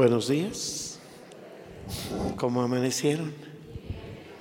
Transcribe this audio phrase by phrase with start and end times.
[0.00, 0.98] Buenos días.
[2.38, 3.34] ¿Cómo amanecieron?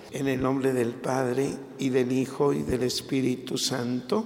[0.10, 4.24] En el nombre del Padre y del Hijo y del Espíritu Santo.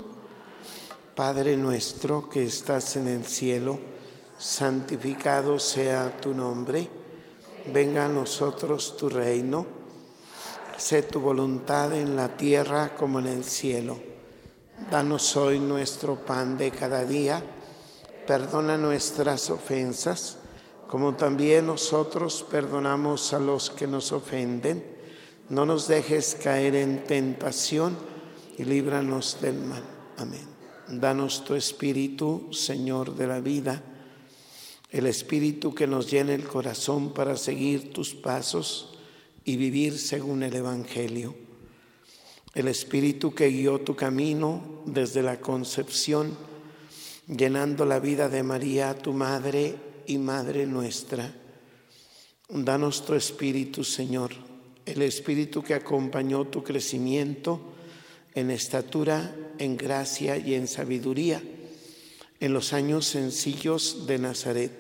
[1.15, 3.79] Padre nuestro que estás en el cielo,
[4.37, 6.87] santificado sea tu nombre.
[7.73, 9.65] Venga a nosotros tu reino.
[10.77, 13.97] Sé tu voluntad en la tierra como en el cielo.
[14.91, 17.41] Danos hoy nuestro pan de cada día.
[18.27, 20.37] Perdona nuestras ofensas
[20.93, 24.85] como también nosotros perdonamos a los que nos ofenden.
[25.49, 27.97] No nos dejes caer en tentación
[28.59, 29.81] y líbranos del mal.
[30.17, 30.45] Amén.
[30.87, 33.81] Danos tu espíritu, Señor de la vida,
[34.91, 38.99] el espíritu que nos llene el corazón para seguir tus pasos
[39.43, 41.33] y vivir según el Evangelio.
[42.53, 46.37] El espíritu que guió tu camino desde la concepción,
[47.27, 51.33] llenando la vida de María, tu madre, y Madre nuestra.
[52.49, 54.31] Danos tu Espíritu, Señor,
[54.85, 57.73] el Espíritu que acompañó tu crecimiento
[58.35, 61.41] en estatura, en gracia y en sabiduría
[62.43, 64.71] en los años sencillos de Nazaret.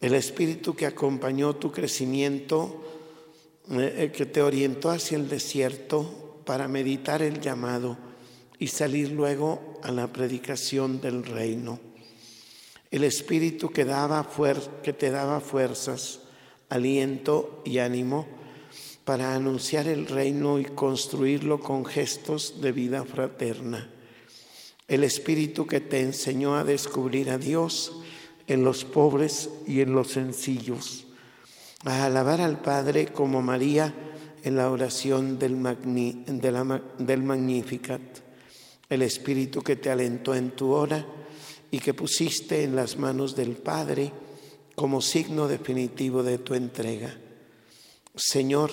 [0.00, 2.84] El Espíritu que acompañó tu crecimiento,
[3.70, 7.98] eh, que te orientó hacia el desierto para meditar el llamado
[8.60, 11.80] y salir luego a la predicación del reino
[12.90, 14.28] el Espíritu que, daba
[14.82, 16.20] que te daba fuerzas,
[16.68, 18.26] aliento y ánimo
[19.04, 23.90] para anunciar el reino y construirlo con gestos de vida fraterna.
[24.88, 27.92] El Espíritu que te enseñó a descubrir a Dios
[28.46, 31.06] en los pobres y en los sencillos,
[31.84, 33.94] a alabar al Padre como María
[34.42, 35.56] en la oración del,
[36.98, 38.00] del Magnificat.
[38.88, 41.04] El Espíritu que te alentó en tu hora
[41.70, 44.12] y que pusiste en las manos del Padre
[44.74, 47.18] como signo definitivo de tu entrega.
[48.14, 48.70] Señor,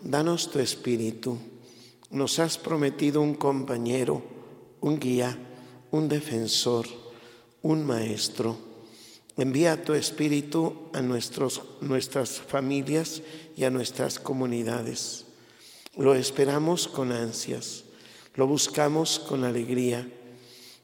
[0.00, 1.38] danos tu espíritu.
[2.10, 4.22] Nos has prometido un compañero,
[4.80, 5.38] un guía,
[5.90, 6.86] un defensor,
[7.62, 8.56] un maestro.
[9.36, 13.22] Envía tu espíritu a nuestros, nuestras familias
[13.56, 15.26] y a nuestras comunidades.
[15.96, 17.84] Lo esperamos con ansias,
[18.34, 20.10] lo buscamos con alegría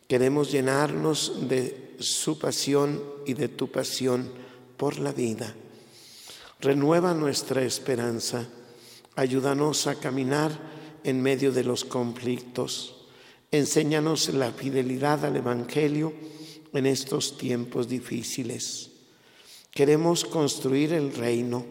[0.09, 4.33] Queremos llenarnos de su pasión y de tu pasión
[4.79, 5.55] por la vida.
[6.61, 8.49] Renueva nuestra esperanza.
[9.17, 10.59] Ayúdanos a caminar
[11.05, 13.05] en medio de los conflictos.
[13.51, 16.15] Enséñanos la fidelidad al Evangelio
[16.73, 18.91] en estos tiempos difíciles.
[19.71, 21.67] Queremos construir el reino,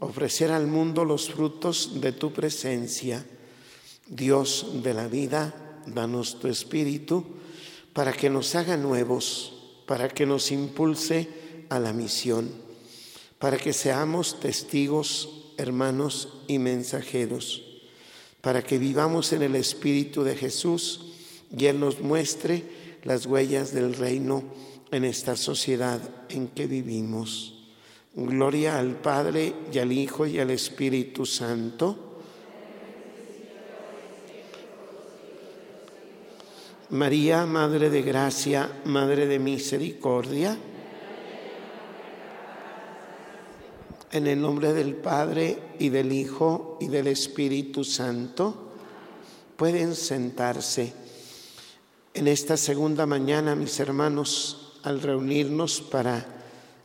[0.00, 3.24] ofrecer al mundo los frutos de tu presencia.
[4.06, 7.40] Dios de la vida, danos tu espíritu
[7.92, 9.52] para que nos haga nuevos,
[9.86, 11.28] para que nos impulse
[11.68, 12.50] a la misión,
[13.38, 17.62] para que seamos testigos, hermanos y mensajeros,
[18.40, 21.12] para que vivamos en el Espíritu de Jesús
[21.56, 22.64] y Él nos muestre
[23.04, 24.44] las huellas del reino
[24.90, 27.68] en esta sociedad en que vivimos.
[28.14, 32.09] Gloria al Padre y al Hijo y al Espíritu Santo
[36.90, 40.58] María, Madre de Gracia, Madre de Misericordia,
[44.10, 48.72] en el nombre del Padre y del Hijo y del Espíritu Santo,
[49.56, 50.92] pueden sentarse.
[52.12, 56.26] En esta segunda mañana, mis hermanos, al reunirnos para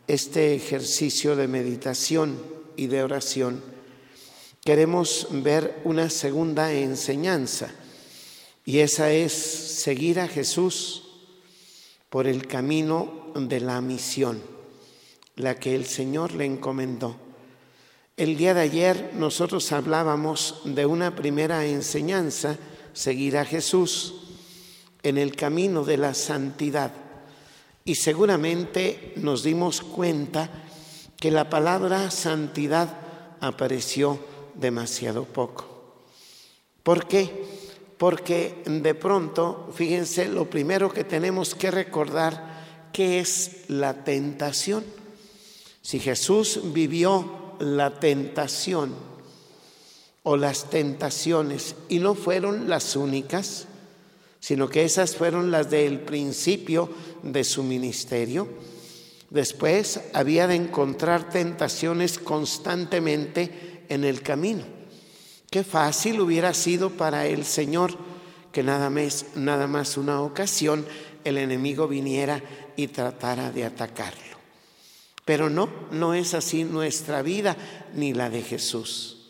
[0.07, 2.37] este ejercicio de meditación
[2.75, 3.63] y de oración,
[4.63, 7.71] queremos ver una segunda enseñanza
[8.65, 9.33] y esa es
[9.85, 11.03] seguir a Jesús
[12.09, 14.41] por el camino de la misión,
[15.35, 17.15] la que el Señor le encomendó.
[18.17, 22.57] El día de ayer nosotros hablábamos de una primera enseñanza,
[22.93, 24.15] seguir a Jesús
[25.03, 26.91] en el camino de la santidad.
[27.83, 30.49] Y seguramente nos dimos cuenta
[31.15, 34.17] que la palabra santidad apareció
[34.55, 36.01] demasiado poco.
[36.81, 37.54] ¿Por qué?
[37.97, 44.83] Porque de pronto, fíjense, lo primero que tenemos que recordar, ¿qué es la tentación?
[45.81, 48.93] Si Jesús vivió la tentación
[50.23, 53.67] o las tentaciones y no fueron las únicas,
[54.39, 56.89] sino que esas fueron las del principio
[57.23, 58.47] de su ministerio,
[59.29, 64.74] después había de encontrar tentaciones constantemente en el camino.
[65.55, 67.97] Qué fácil hubiera sido para el Señor
[68.51, 70.85] que nada más, nada más una ocasión
[71.23, 72.43] el enemigo viniera
[72.75, 74.35] y tratara de atacarlo.
[75.23, 77.55] Pero no, no es así nuestra vida
[77.93, 79.29] ni la de Jesús.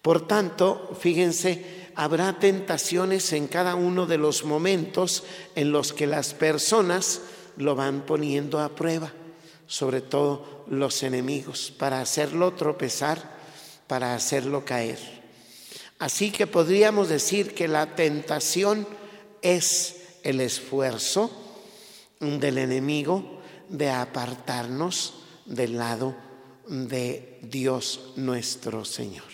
[0.00, 5.24] Por tanto, fíjense, habrá tentaciones en cada uno de los momentos
[5.56, 7.20] en los que las personas
[7.56, 9.12] lo van poniendo a prueba,
[9.66, 13.38] sobre todo los enemigos, para hacerlo tropezar,
[13.88, 15.17] para hacerlo caer.
[15.98, 18.86] Así que podríamos decir que la tentación
[19.42, 21.30] es el esfuerzo
[22.20, 25.14] del enemigo de apartarnos
[25.44, 26.16] del lado
[26.68, 29.24] de Dios nuestro Señor.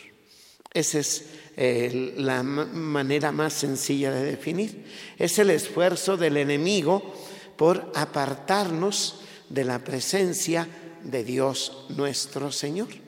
[0.72, 1.24] Esa es
[1.56, 4.86] eh, la manera más sencilla de definir.
[5.18, 7.14] Es el esfuerzo del enemigo
[7.56, 10.66] por apartarnos de la presencia
[11.02, 13.03] de Dios nuestro Señor.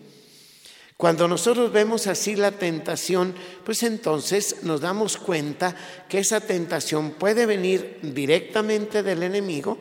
[0.97, 3.35] Cuando nosotros vemos así la tentación,
[3.65, 5.77] pues entonces nos damos cuenta
[6.09, 9.77] que esa tentación puede venir directamente del enemigo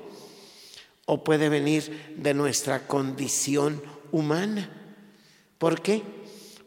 [1.06, 3.82] o puede venir de nuestra condición
[4.12, 4.70] humana.
[5.58, 6.04] ¿Por qué?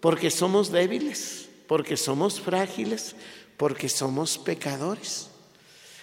[0.00, 3.16] Porque somos débiles, porque somos frágiles,
[3.58, 5.28] porque somos pecadores.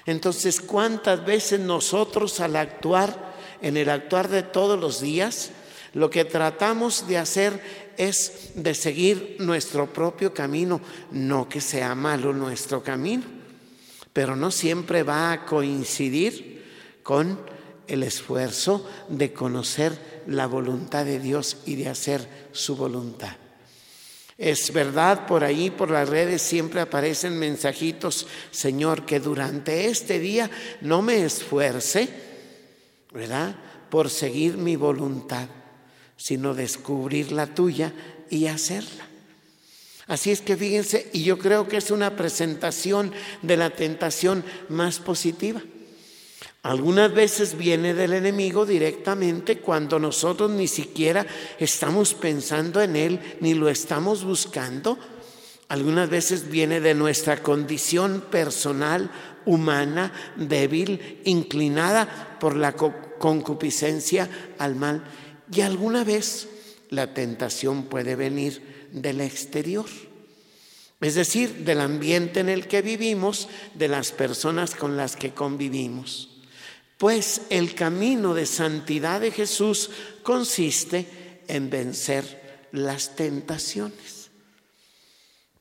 [0.05, 5.49] Entonces, ¿cuántas veces nosotros al actuar, en el actuar de todos los días,
[5.93, 10.81] lo que tratamos de hacer es de seguir nuestro propio camino,
[11.11, 13.23] no que sea malo nuestro camino,
[14.13, 16.63] pero no siempre va a coincidir
[17.03, 17.39] con
[17.87, 23.35] el esfuerzo de conocer la voluntad de Dios y de hacer su voluntad.
[24.37, 30.49] Es verdad, por ahí, por las redes siempre aparecen mensajitos, Señor, que durante este día
[30.81, 32.09] no me esfuerce,
[33.13, 33.55] ¿verdad?
[33.89, 35.47] Por seguir mi voluntad
[36.17, 37.93] sino descubrir la tuya
[38.29, 39.07] y hacerla.
[40.07, 44.99] Así es que fíjense, y yo creo que es una presentación de la tentación más
[44.99, 45.61] positiva.
[46.61, 51.25] Algunas veces viene del enemigo directamente cuando nosotros ni siquiera
[51.59, 54.97] estamos pensando en él ni lo estamos buscando.
[55.69, 59.11] Algunas veces viene de nuestra condición personal,
[59.45, 64.27] humana, débil, inclinada por la concupiscencia
[64.57, 65.03] al mal.
[65.51, 66.47] Y alguna vez
[66.89, 69.85] la tentación puede venir del exterior,
[71.01, 76.29] es decir, del ambiente en el que vivimos, de las personas con las que convivimos.
[76.97, 79.89] Pues el camino de santidad de Jesús
[80.23, 81.05] consiste
[81.47, 84.29] en vencer las tentaciones.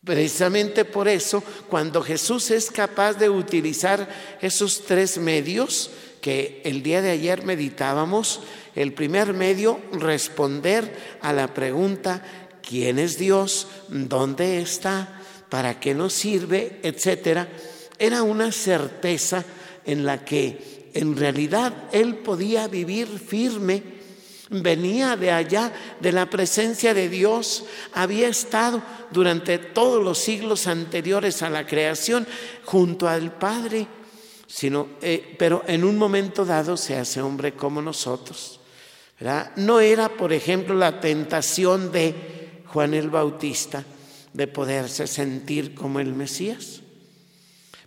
[0.05, 4.09] Precisamente por eso, cuando Jesús es capaz de utilizar
[4.41, 5.91] esos tres medios
[6.21, 8.41] que el día de ayer meditábamos,
[8.75, 12.23] el primer medio, responder a la pregunta,
[12.67, 13.69] ¿quién es Dios?
[13.89, 15.21] ¿Dónde está?
[15.49, 16.81] ¿Para qué nos sirve?
[16.83, 17.49] Etcétera.
[17.99, 19.45] Era una certeza
[19.85, 23.95] en la que en realidad él podía vivir firme.
[24.51, 31.43] Venía de allá, de la presencia de Dios, había estado durante todos los siglos anteriores
[31.43, 32.27] a la creación
[32.65, 33.87] junto al Padre,
[34.47, 38.61] sino, eh, pero en un momento dado se hace hombre como nosotros.
[39.57, 43.85] No era, por ejemplo, la tentación de Juan el Bautista
[44.33, 46.81] de poderse sentir como el Mesías.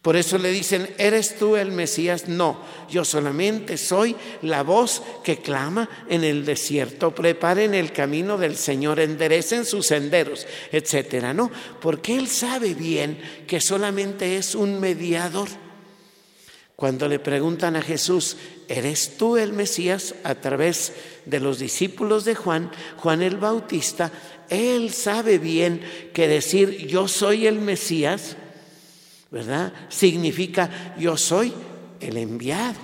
[0.01, 2.29] Por eso le dicen, ¿eres tú el Mesías?
[2.29, 8.55] No, yo solamente soy la voz que clama en el desierto, preparen el camino del
[8.55, 11.33] Señor, enderecen sus senderos, etcétera.
[11.33, 11.51] No,
[11.81, 15.49] porque Él sabe bien que solamente es un mediador.
[16.77, 18.37] Cuando le preguntan a Jesús,
[18.69, 20.15] ¿eres tú el Mesías?
[20.23, 24.11] A través de los discípulos de Juan, Juan el Bautista,
[24.49, 25.81] él sabe bien
[26.13, 28.37] que decir yo soy el Mesías,
[29.29, 29.73] ¿verdad?
[29.89, 31.53] Significa yo soy
[31.99, 32.79] el enviado,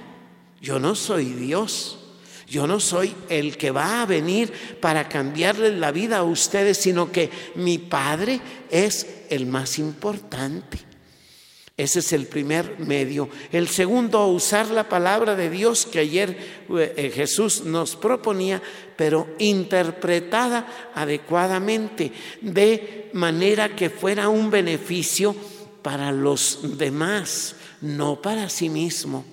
[0.62, 2.00] yo no soy Dios.
[2.46, 7.12] Yo no soy el que va a venir para cambiarle la vida a ustedes, sino
[7.12, 10.93] que mi Padre es el más importante.
[11.76, 13.30] Ese es el primer medio.
[13.52, 16.38] El segundo, usar la palabra de Dios que ayer
[16.70, 18.62] eh, Jesús nos proponía,
[18.96, 22.12] pero interpretada adecuadamente,
[22.42, 25.36] de manera que fuera un beneficio
[25.82, 29.26] para los demás, no para sí mismo.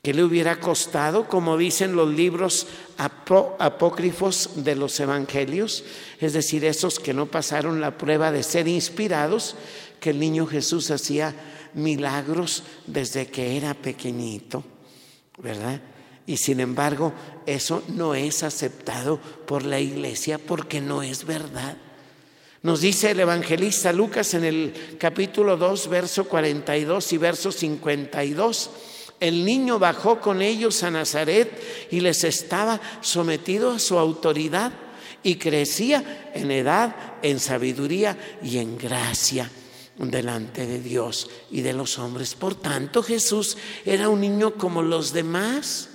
[0.00, 5.84] ¿Qué le hubiera costado, como dicen los libros apócrifos de los evangelios?
[6.20, 9.56] Es decir, esos que no pasaron la prueba de ser inspirados,
[10.00, 11.34] que el niño Jesús hacía
[11.74, 14.64] milagros desde que era pequeñito,
[15.38, 15.80] ¿verdad?
[16.26, 17.12] Y sin embargo,
[17.46, 21.76] eso no es aceptado por la iglesia porque no es verdad.
[22.62, 28.70] Nos dice el evangelista Lucas en el capítulo 2, verso 42 y verso 52,
[29.20, 34.72] El niño bajó con ellos a Nazaret y les estaba sometido a su autoridad
[35.22, 39.50] y crecía en edad, en sabiduría y en gracia
[39.98, 42.34] delante de Dios y de los hombres.
[42.34, 45.90] Por tanto, Jesús era un niño como los demás.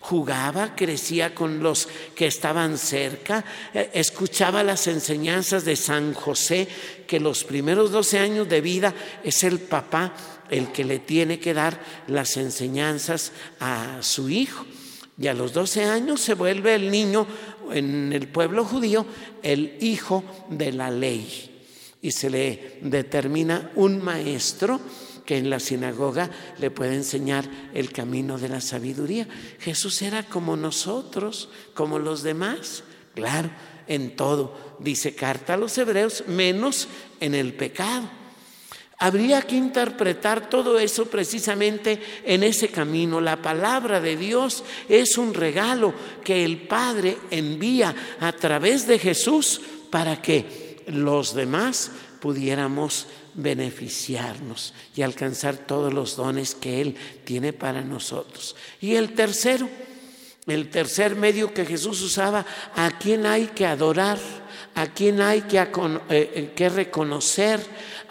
[0.00, 3.44] Jugaba, crecía con los que estaban cerca,
[3.74, 6.68] eh, escuchaba las enseñanzas de San José,
[7.06, 8.94] que los primeros 12 años de vida
[9.24, 10.14] es el papá
[10.48, 14.64] el que le tiene que dar las enseñanzas a su hijo.
[15.18, 17.26] Y a los 12 años se vuelve el niño
[17.70, 19.04] en el pueblo judío
[19.42, 21.49] el hijo de la ley.
[22.02, 24.80] Y se le determina un maestro
[25.24, 29.28] que en la sinagoga le puede enseñar el camino de la sabiduría.
[29.60, 32.82] Jesús era como nosotros, como los demás,
[33.14, 33.50] claro,
[33.86, 36.88] en todo, dice carta a los hebreos, menos
[37.20, 38.08] en el pecado.
[38.98, 43.20] Habría que interpretar todo eso precisamente en ese camino.
[43.20, 49.60] La palabra de Dios es un regalo que el Padre envía a través de Jesús
[49.90, 57.82] para que los demás pudiéramos beneficiarnos y alcanzar todos los dones que Él tiene para
[57.82, 58.56] nosotros.
[58.80, 59.68] Y el tercero,
[60.46, 62.44] el tercer medio que Jesús usaba,
[62.76, 64.18] a quien hay que adorar,
[64.74, 65.68] a quien hay que, eh,
[66.10, 67.60] eh, que reconocer,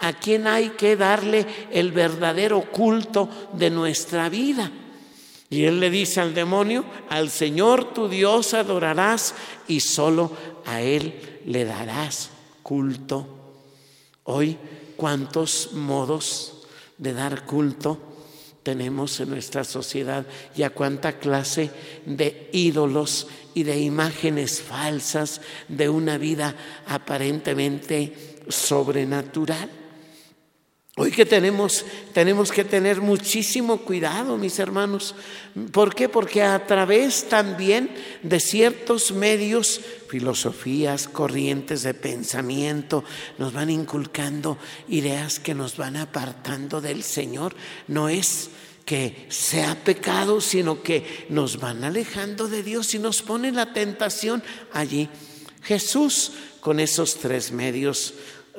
[0.00, 4.70] a quien hay que darle el verdadero culto de nuestra vida.
[5.48, 9.34] Y él le dice al demonio, al Señor tu Dios adorarás
[9.66, 10.30] y solo
[10.64, 12.30] a Él le darás
[12.70, 13.26] culto.
[14.22, 14.56] Hoy,
[14.96, 17.98] ¿cuántos modos de dar culto
[18.62, 20.24] tenemos en nuestra sociedad
[20.54, 21.72] y a cuánta clase
[22.06, 26.54] de ídolos y de imágenes falsas de una vida
[26.86, 29.79] aparentemente sobrenatural?
[31.02, 35.14] Hoy que tenemos, tenemos que tener muchísimo cuidado, mis hermanos.
[35.72, 36.10] ¿Por qué?
[36.10, 37.90] Porque a través también
[38.22, 39.80] de ciertos medios,
[40.10, 43.02] filosofías, corrientes de pensamiento,
[43.38, 47.56] nos van inculcando ideas que nos van apartando del Señor.
[47.88, 48.50] No es
[48.84, 54.42] que sea pecado, sino que nos van alejando de Dios y nos pone la tentación
[54.70, 55.08] allí.
[55.62, 58.12] Jesús con esos tres medios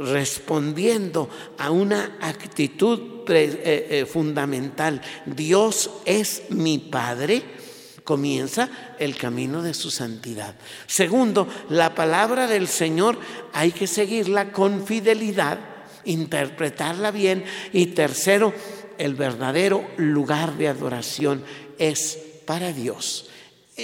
[0.05, 7.43] respondiendo a una actitud eh, eh, fundamental, Dios es mi Padre,
[8.03, 10.55] comienza el camino de su santidad.
[10.87, 13.17] Segundo, la palabra del Señor
[13.53, 15.59] hay que seguirla con fidelidad,
[16.05, 17.45] interpretarla bien.
[17.71, 18.53] Y tercero,
[18.97, 21.43] el verdadero lugar de adoración
[21.77, 23.30] es para Dios.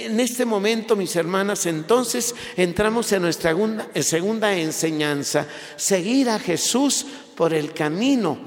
[0.04, 3.54] En este momento, mis hermanas, entonces entramos en nuestra
[4.00, 7.04] segunda, enseñanza, seguir a Jesús
[7.36, 8.38] por el camino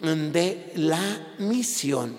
[0.00, 2.16] de la misión.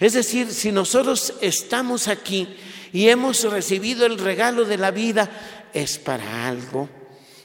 [0.00, 2.48] Es decir, si nosotros estamos aquí
[2.92, 6.88] y hemos recibido el regalo de la vida, es para algo.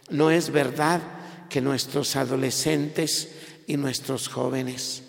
[0.09, 1.01] No es verdad
[1.49, 3.29] que nuestros adolescentes
[3.67, 5.03] y nuestros jóvenes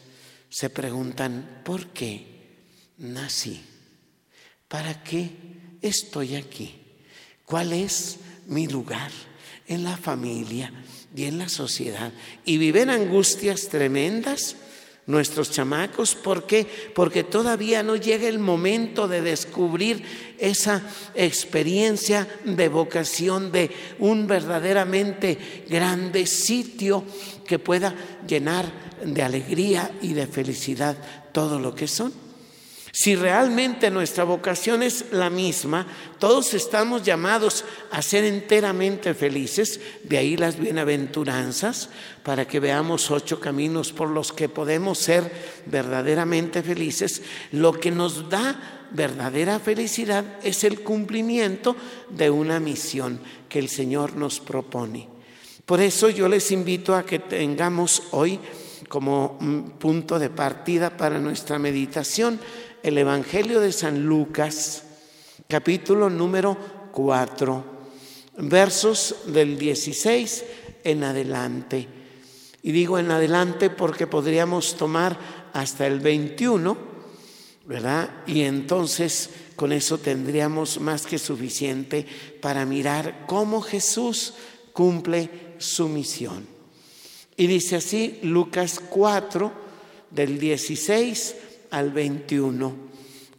[0.49, 2.27] se preguntan, ¿por qué
[2.99, 3.70] nací?
[4.71, 5.33] ¿Para qué
[5.83, 6.77] estoy aquí?
[7.45, 9.11] ¿Cuál es mi lugar
[9.67, 10.73] en la familia
[11.15, 12.13] y en la sociedad?
[12.45, 14.55] Y viven angustias tremendas
[15.07, 16.15] nuestros chamacos.
[16.15, 16.69] ¿Por qué?
[16.95, 20.05] Porque todavía no llega el momento de descubrir
[20.39, 27.03] esa experiencia de vocación de un verdaderamente grande sitio
[27.45, 27.93] que pueda
[28.25, 28.71] llenar
[29.05, 30.97] de alegría y de felicidad
[31.33, 32.30] todo lo que son.
[32.93, 35.87] Si realmente nuestra vocación es la misma,
[36.19, 41.91] todos estamos llamados a ser enteramente felices, de ahí las bienaventuranzas,
[42.25, 45.31] para que veamos ocho caminos por los que podemos ser
[45.67, 47.23] verdaderamente felices.
[47.53, 51.77] Lo que nos da verdadera felicidad es el cumplimiento
[52.09, 55.09] de una misión que el Señor nos propone.
[55.65, 58.41] Por eso yo les invito a que tengamos hoy
[58.89, 59.39] como
[59.79, 62.41] punto de partida para nuestra meditación
[62.83, 64.85] el Evangelio de San Lucas,
[65.49, 66.57] capítulo número
[66.93, 67.65] 4,
[68.39, 70.45] versos del 16
[70.85, 71.89] en adelante.
[72.63, 75.19] Y digo en adelante porque podríamos tomar
[75.53, 76.77] hasta el 21,
[77.67, 78.11] ¿verdad?
[78.27, 82.07] Y entonces con eso tendríamos más que suficiente
[82.41, 84.35] para mirar cómo Jesús
[84.73, 86.47] cumple su misión.
[87.37, 89.71] Y dice así Lucas 4,
[90.11, 91.37] del 16
[91.71, 92.75] al 21.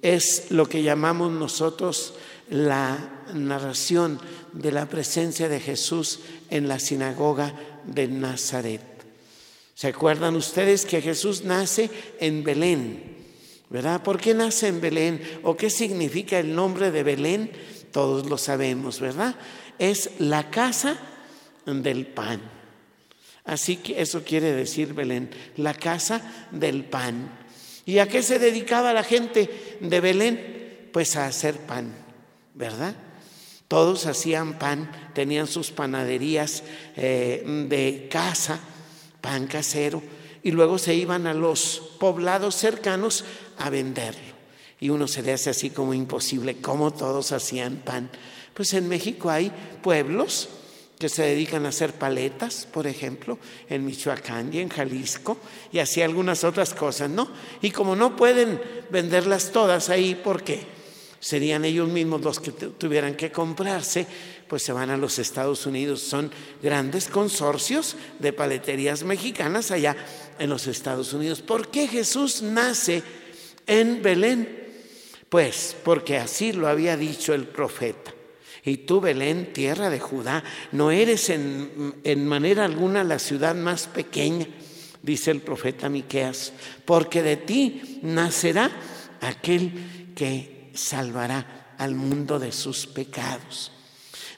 [0.02, 2.16] Es lo que llamamos nosotros
[2.50, 4.20] la narración
[4.54, 6.20] de la presencia de Jesús
[6.50, 8.82] en la sinagoga de Nazaret.
[9.76, 13.12] ¿Se acuerdan ustedes que Jesús nace en Belén?
[13.72, 14.04] ¿verdad?
[14.04, 15.22] ¿Por qué nace en Belén?
[15.44, 17.52] ¿O qué significa el nombre de Belén?
[17.92, 19.36] Todos lo sabemos, ¿verdad?
[19.80, 20.98] Es la casa
[21.66, 22.42] del pan.
[23.46, 26.22] Así que eso quiere decir Belén, la casa
[26.52, 27.41] del pan.
[27.92, 30.88] ¿Y a qué se dedicaba la gente de Belén?
[30.94, 31.94] Pues a hacer pan,
[32.54, 32.96] ¿verdad?
[33.68, 36.64] Todos hacían pan, tenían sus panaderías
[36.96, 38.62] eh, de casa,
[39.20, 40.02] pan casero,
[40.42, 43.26] y luego se iban a los poblados cercanos
[43.58, 44.36] a venderlo.
[44.80, 48.10] Y uno se le hace así como imposible, ¿cómo todos hacían pan?
[48.54, 49.52] Pues en México hay
[49.84, 50.48] pueblos
[51.02, 55.36] que se dedican a hacer paletas, por ejemplo, en Michoacán y en Jalisco,
[55.72, 57.28] y así algunas otras cosas, ¿no?
[57.60, 60.62] Y como no pueden venderlas todas ahí, ¿por qué?
[61.20, 64.06] Serían ellos mismos los que tuvieran que comprarse,
[64.48, 66.04] pues se van a los Estados Unidos.
[66.04, 66.30] Son
[66.62, 69.98] grandes consorcios de paleterías mexicanas allá
[70.38, 71.42] en los Estados Unidos.
[71.42, 73.02] ¿Por qué Jesús nace
[73.66, 74.70] en Belén?
[75.30, 78.14] Pues porque así lo había dicho el profeta.
[78.64, 84.48] Y tú, Belén, tierra de Judá, no eres en, manera alguna la ciudad más pequeña,
[85.02, 86.54] dice el profeta Miqueas,
[86.86, 88.70] porque de ti nacerá
[89.22, 93.72] aquel que salvará al mundo de sus pecados.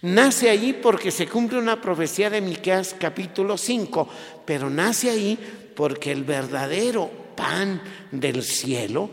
[0.02, 4.08] Nace allí porque se cumple una profecía de Miqueas capítulo 5,
[4.46, 5.38] pero nace ahí
[5.76, 9.10] porque el verdadero pan del cielo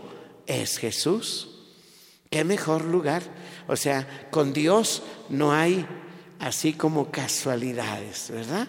[0.46, 1.48] es Jesús.
[2.28, 3.22] ¿Qué mejor lugar?
[3.68, 5.86] O sea, con Dios no hay
[6.38, 8.66] así como casualidades, ¿verdad?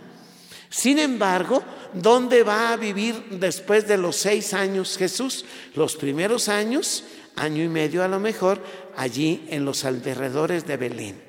[0.70, 1.62] Sin embargo,
[1.94, 5.46] ¿dónde va a vivir después de los seis años Jesús?
[5.76, 7.04] Los primeros años,
[7.36, 8.62] año y medio a lo mejor,
[8.96, 11.22] allí en los alrededores de Belén.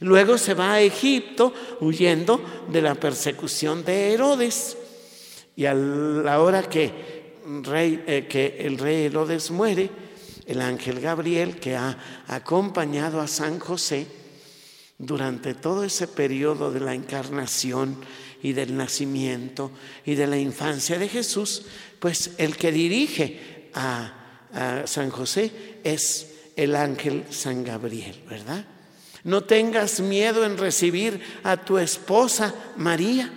[0.00, 4.76] Luego se va a Egipto huyendo de la persecución de Herodes.
[5.56, 6.90] Y a la hora que,
[7.74, 9.90] eh, que el rey Herodes muere,
[10.46, 11.96] el ángel Gabriel que ha
[12.26, 14.06] acompañado a San José
[14.98, 17.98] durante todo ese periodo de la encarnación
[18.42, 19.70] y del nacimiento
[20.04, 21.64] y de la infancia de Jesús,
[21.98, 24.20] pues el que dirige a,
[24.84, 28.64] San José es el ángel San Gabriel, ¿verdad?
[29.24, 33.32] No tengas miedo en recibir a tu esposa María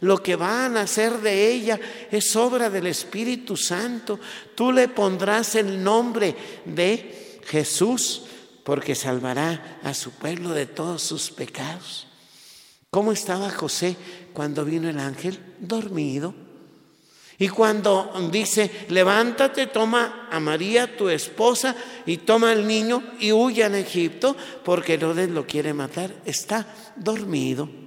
[0.00, 1.80] lo que va a nacer de ella
[2.10, 4.18] es obra del Espíritu Santo.
[4.54, 8.22] Tú le pondrás el nombre de Jesús
[8.64, 12.06] porque salvará a su pueblo de todos sus pecados.
[12.90, 13.96] ¿Cómo estaba José
[14.32, 15.38] cuando vino el ángel?
[15.60, 16.34] Dormido.
[17.38, 23.62] Y cuando dice, levántate, toma a María, tu esposa, y toma al niño y huye
[23.62, 27.85] a Egipto, porque Herodes lo quiere matar, está dormido.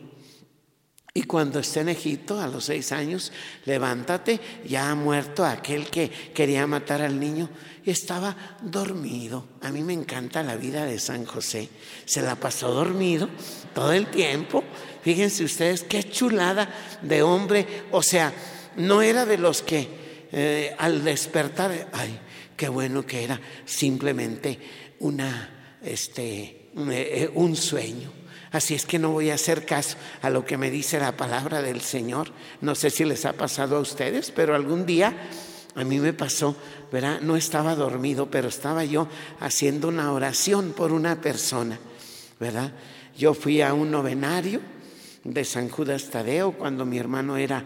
[1.13, 3.32] Y cuando esté en Egipto, a los seis años,
[3.65, 7.50] levántate, ya ha muerto aquel que quería matar al niño
[7.84, 9.45] y estaba dormido.
[9.62, 11.67] A mí me encanta la vida de San José.
[12.06, 13.28] Se la pasó dormido
[13.74, 14.63] todo el tiempo.
[15.02, 16.69] Fíjense ustedes qué chulada
[17.02, 17.65] de hombre.
[17.91, 18.32] O sea,
[18.78, 22.19] no era de los que eh, al despertar, ay,
[22.56, 24.60] qué bueno que era simplemente
[25.00, 28.19] una, este, eh, un sueño.
[28.52, 31.62] Así es que no voy a hacer caso a lo que me dice la palabra
[31.62, 32.32] del Señor.
[32.62, 35.16] No sé si les ha pasado a ustedes, pero algún día
[35.76, 36.56] a mí me pasó,
[36.92, 37.22] ¿verdad?
[37.22, 39.08] No estaba dormido, pero estaba yo
[39.40, 41.80] haciendo una oración por una persona,
[42.40, 42.74] ¿verdad?
[43.18, 44.62] Yo fui a un novenario
[45.24, 47.64] de San Judas Tadeo cuando mi hermano era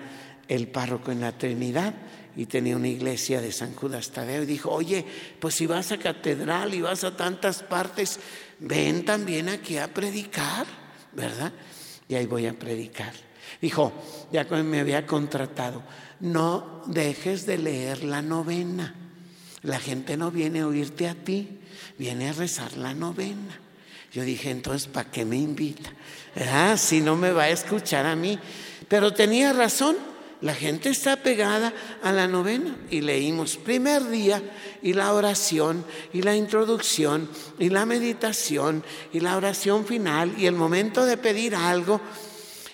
[0.48, 1.93] el párroco en la Trinidad
[2.36, 5.06] y tenía una iglesia de San Judas Tadeo y dijo, oye,
[5.39, 8.19] pues si vas a catedral y vas a tantas partes,
[8.60, 10.66] ven también aquí a predicar,
[11.13, 11.52] ¿verdad?
[12.08, 13.13] Y ahí voy a predicar.
[13.62, 13.94] Dijo,
[14.32, 15.84] ya me había contratado,
[16.20, 18.96] no dejes de leer la novena.
[19.62, 21.60] La gente no viene a oírte a ti,
[21.98, 23.60] viene a rezar la novena.
[24.12, 25.92] Yo dije, entonces, ¿para qué me invita?
[26.36, 26.78] ¿Verdad?
[26.78, 28.38] Si no me va a escuchar a mí.
[28.88, 29.96] Pero tenía razón,
[30.43, 34.43] la gente está pegada a la novena y leímos primer día
[34.82, 37.29] y la oración y la introducción
[37.60, 42.01] y la meditación y la oración final y el momento de pedir algo.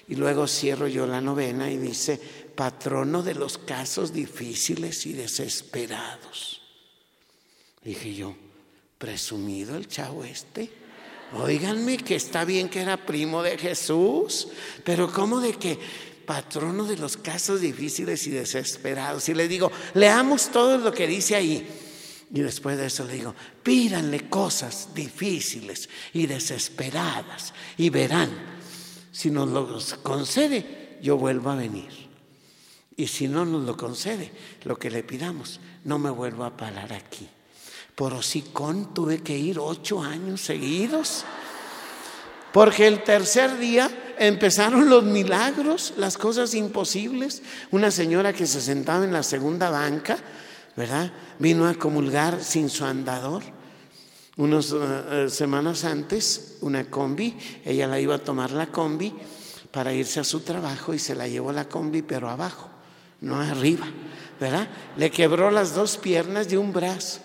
[0.07, 2.19] Y luego cierro yo la novena y dice,
[2.55, 6.61] patrono de los casos difíciles y desesperados.
[7.83, 8.35] Dije yo,
[8.97, 10.71] presumido el chavo este.
[11.33, 14.47] Óiganme que está bien que era primo de Jesús,
[14.83, 15.77] pero ¿cómo de que
[16.29, 19.27] patrono de los casos difíciles y desesperados.
[19.29, 21.67] Y le digo, leamos todo lo que dice ahí.
[22.31, 28.29] Y después de eso le digo, pídanle cosas difíciles y desesperadas y verán,
[29.11, 31.89] si nos los concede, yo vuelvo a venir.
[32.95, 34.31] Y si no nos lo concede,
[34.65, 37.27] lo que le pidamos, no me vuelvo a parar aquí.
[37.95, 41.25] Por hocicón tuve que ir ocho años seguidos.
[42.53, 47.41] Porque el tercer día empezaron los milagros, las cosas imposibles.
[47.71, 50.17] Una señora que se sentaba en la segunda banca,
[50.75, 51.11] ¿verdad?
[51.39, 53.43] Vino a comulgar sin su andador.
[54.37, 54.75] Unas eh,
[55.11, 59.13] eh, semanas antes, una combi, ella la iba a tomar la combi
[59.71, 62.69] para irse a su trabajo y se la llevó la combi, pero abajo,
[63.21, 63.87] no arriba,
[64.39, 64.67] ¿verdad?
[64.97, 67.19] Le quebró las dos piernas y un brazo.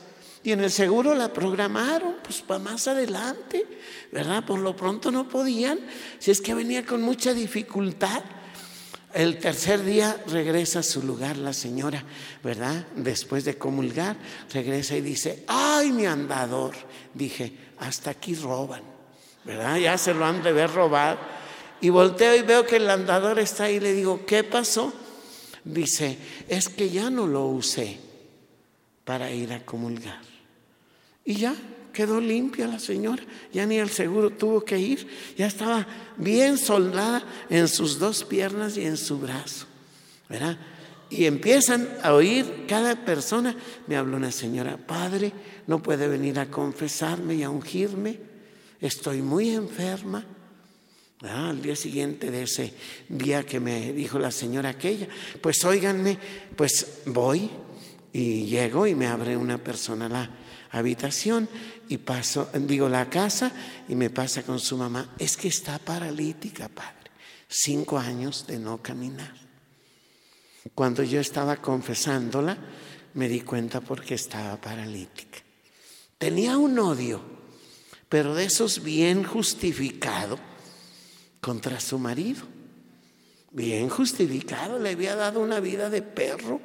[0.45, 3.67] Y en el seguro la programaron, pues para más adelante,
[4.13, 4.45] ¿verdad?
[4.45, 5.81] Por lo pronto no podían,
[6.19, 8.23] si es que venía con mucha dificultad.
[9.15, 12.05] El tercer día regresa a su lugar la señora,
[12.43, 12.87] ¿verdad?
[12.95, 14.19] Después de comulgar,
[14.53, 16.75] regresa y dice, ay, mi andador.
[17.15, 18.83] Dije, hasta aquí roban,
[19.45, 19.79] ¿verdad?
[19.79, 21.21] Ya se lo han de ver robado.
[21.81, 24.93] Y volteo y veo que el andador está ahí y le digo, ¿qué pasó?
[25.65, 27.99] Dice, es que ya no lo usé
[29.05, 30.34] para ir a comulgar.
[31.25, 31.55] Y ya
[31.95, 35.07] quedó limpia la señora, ya ni al seguro tuvo que ir,
[35.39, 35.87] ya estaba
[36.19, 39.67] bien soldada en sus dos piernas y en su brazo,
[40.29, 40.59] ¿verdad?
[41.09, 43.57] Y empiezan a oír cada persona,
[43.87, 45.33] me habló una señora, padre,
[45.67, 48.19] no puede venir a confesarme y a ungirme,
[48.81, 50.27] estoy muy enferma.
[51.21, 52.75] al día siguiente de ese
[53.09, 55.07] día que me dijo la señora aquella,
[55.41, 56.19] pues óiganme,
[56.57, 57.49] pues voy
[58.15, 60.31] y llego y me abre una persona la
[60.71, 61.49] habitación
[61.89, 63.51] y paso, digo, la casa
[63.89, 65.17] y me pasa con su mamá.
[65.19, 67.11] Es que está paralítica, padre.
[67.49, 69.35] Cinco años de no caminar.
[70.77, 72.57] Cuando yo estaba confesándola,
[73.15, 75.41] me di cuenta porque estaba paralítica.
[76.17, 77.21] Tenía un odio,
[78.09, 80.39] pero de esos bien justificado
[81.41, 82.45] contra su marido.
[83.51, 86.61] Bien justificado, le había dado una vida de perro,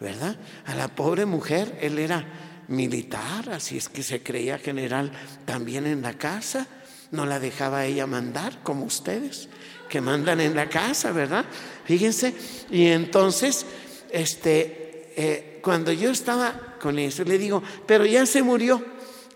[0.00, 0.36] ¿verdad?
[0.66, 2.24] A la pobre mujer, él era
[2.68, 5.12] militar, así es que se creía general
[5.44, 6.66] también en la casa,
[7.10, 9.48] no la dejaba ella mandar como ustedes,
[9.88, 11.44] que mandan en la casa, ¿verdad?
[11.84, 12.34] Fíjense,
[12.70, 13.64] y entonces,
[14.10, 18.84] este, eh, cuando yo estaba con eso, le digo, pero ya se murió,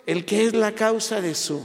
[0.07, 1.65] el que es la causa de su,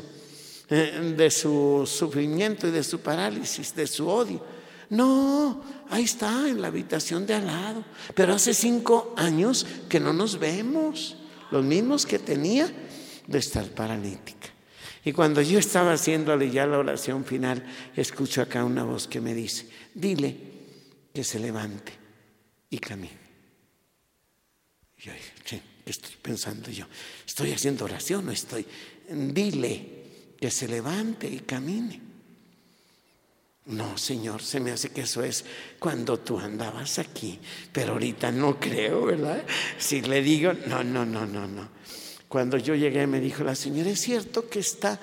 [0.70, 4.55] eh, de su sufrimiento y de su parálisis, de su odio.
[4.90, 7.84] No, ahí está, en la habitación de al lado.
[8.14, 11.18] Pero hace cinco años que no nos vemos
[11.52, 12.72] los mismos que tenía
[13.28, 14.50] de estar paralítica.
[15.04, 17.64] Y cuando yo estaba haciéndole ya la oración final,
[17.96, 20.36] escucho acá una voz que me dice, dile
[21.14, 21.94] que se levante
[22.70, 23.20] y camine.
[24.98, 25.12] yo
[25.44, 26.86] ¿qué estoy pensando yo?
[27.26, 28.66] ¿Estoy haciendo oración o estoy?
[29.10, 32.02] Dile que se levante y camine.
[33.66, 35.44] No, Señor, se me hace que eso es
[35.80, 37.40] cuando tú andabas aquí,
[37.72, 39.44] pero ahorita no creo, ¿verdad?
[39.80, 41.70] Si le digo, no, no, no, no, no.
[42.28, 45.00] Cuando yo llegué me dijo la señora, es cierto que está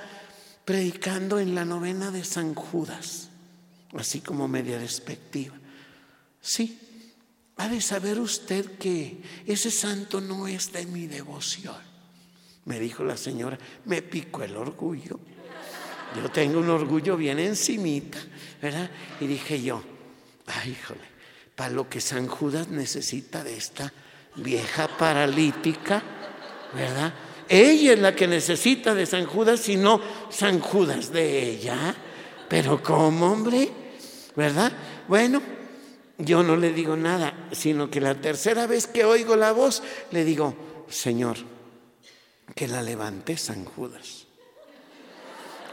[0.64, 3.30] predicando en la novena de San Judas,
[3.94, 5.56] así como media despectiva.
[6.40, 6.78] Sí,
[7.56, 11.76] ha de saber usted que ese santo no es de mi devoción.
[12.64, 15.18] Me dijo la señora, me picó el orgullo.
[16.16, 18.18] Yo tengo un orgullo bien encimita,
[18.60, 18.90] ¿verdad?
[19.20, 19.82] Y dije yo,
[20.46, 21.00] ay, híjole,
[21.54, 23.92] para lo que San Judas necesita de esta
[24.36, 26.02] vieja paralítica,
[26.74, 27.12] ¿verdad?
[27.48, 31.94] Ella es la que necesita de San Judas y no San Judas de ella.
[32.48, 33.68] Pero ¿cómo, hombre?
[34.36, 34.72] ¿Verdad?
[35.08, 35.42] Bueno,
[36.18, 40.24] yo no le digo nada, sino que la tercera vez que oigo la voz, le
[40.24, 41.36] digo, Señor,
[42.54, 44.26] que la levante San Judas.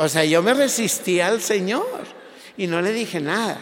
[0.02, 2.06] O sea, yo me resistí al Señor
[2.56, 3.60] y no le dije nada.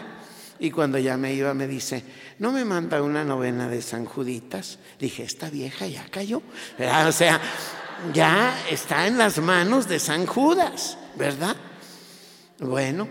[0.60, 2.04] Y cuando ya me iba me dice,
[2.38, 4.78] ¿no me manda una novena de San Juditas?
[5.00, 6.44] Dije, esta vieja ya cayó.
[7.08, 7.42] O sea,
[8.14, 11.56] ya está en las manos de San Judas, ¿verdad?
[12.60, 13.08] Bueno,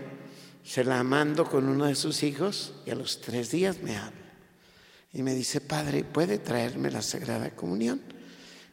[0.63, 4.31] se la mando con uno de sus hijos y a los tres días me habla.
[5.11, 8.01] Y me dice, Padre, ¿puede traerme la Sagrada Comunión?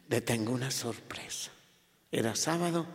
[0.09, 1.51] Le tengo una sorpresa.
[2.13, 2.87] Era sábado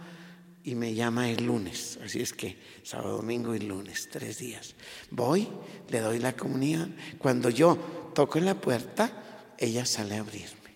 [0.70, 1.98] y me llama el lunes.
[2.06, 4.76] Así es que sábado, domingo y lunes, tres días.
[5.10, 5.50] Voy,
[5.90, 6.96] le doy la comunión.
[7.18, 10.76] Cuando yo toco en la puerta, ella sale a abrirme.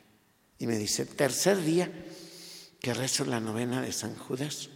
[0.58, 1.92] Y me dice, tercer día
[2.82, 4.70] que rezo la novena de San Judas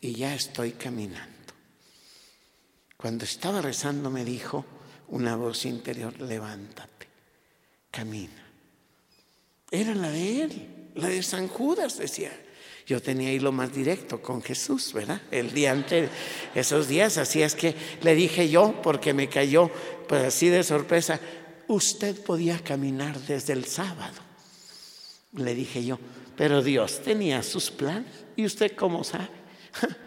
[0.00, 1.54] y ya estoy caminando.
[2.96, 4.66] Cuando estaba rezando me dijo
[5.06, 7.06] una voz interior, levántate,
[7.92, 8.50] camina.
[9.70, 12.32] Era la de él, la de San Judas, decía.
[12.86, 15.20] Yo tenía hilo más directo con Jesús, ¿verdad?
[15.32, 16.08] El día antes,
[16.54, 19.70] esos días, así es que le dije yo, porque me cayó
[20.08, 21.20] pues así de sorpresa,
[21.66, 24.20] usted podía caminar desde el sábado.
[25.32, 25.98] Le dije yo,
[26.36, 28.06] pero Dios tenía sus planes.
[28.36, 29.28] ¿Y usted cómo sabe?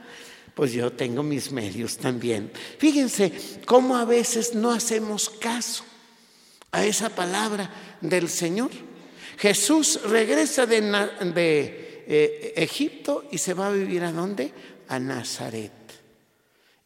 [0.55, 2.51] Pues yo tengo mis medios también.
[2.79, 3.31] Fíjense
[3.65, 5.85] cómo a veces no hacemos caso
[6.71, 7.69] a esa palabra
[8.01, 8.69] del Señor.
[9.37, 14.51] Jesús regresa de, eh, Egipto y se va a vivir a dónde?
[14.87, 15.71] A Nazaret.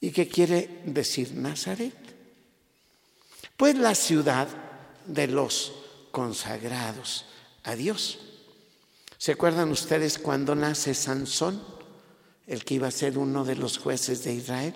[0.01, 1.95] ¿Y qué quiere decir Nazaret?
[3.55, 4.49] Pues la ciudad
[5.07, 5.71] de los
[6.11, 7.25] consagrados
[7.63, 8.19] a Dios.
[9.17, 11.63] ¿Se acuerdan ustedes cuando nace Sansón,
[12.45, 14.73] el que iba a ser uno de los jueces de Israel?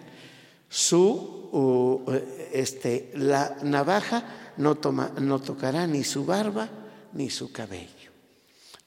[0.69, 2.05] Su,
[2.53, 6.69] este, la navaja no, toma, no tocará ni su barba
[7.11, 7.96] ni su cabello.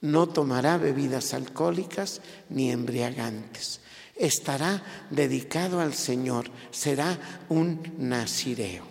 [0.01, 3.81] No tomará bebidas alcohólicas ni embriagantes.
[4.17, 6.51] Estará dedicado al Señor.
[6.71, 8.87] Será un nazireo,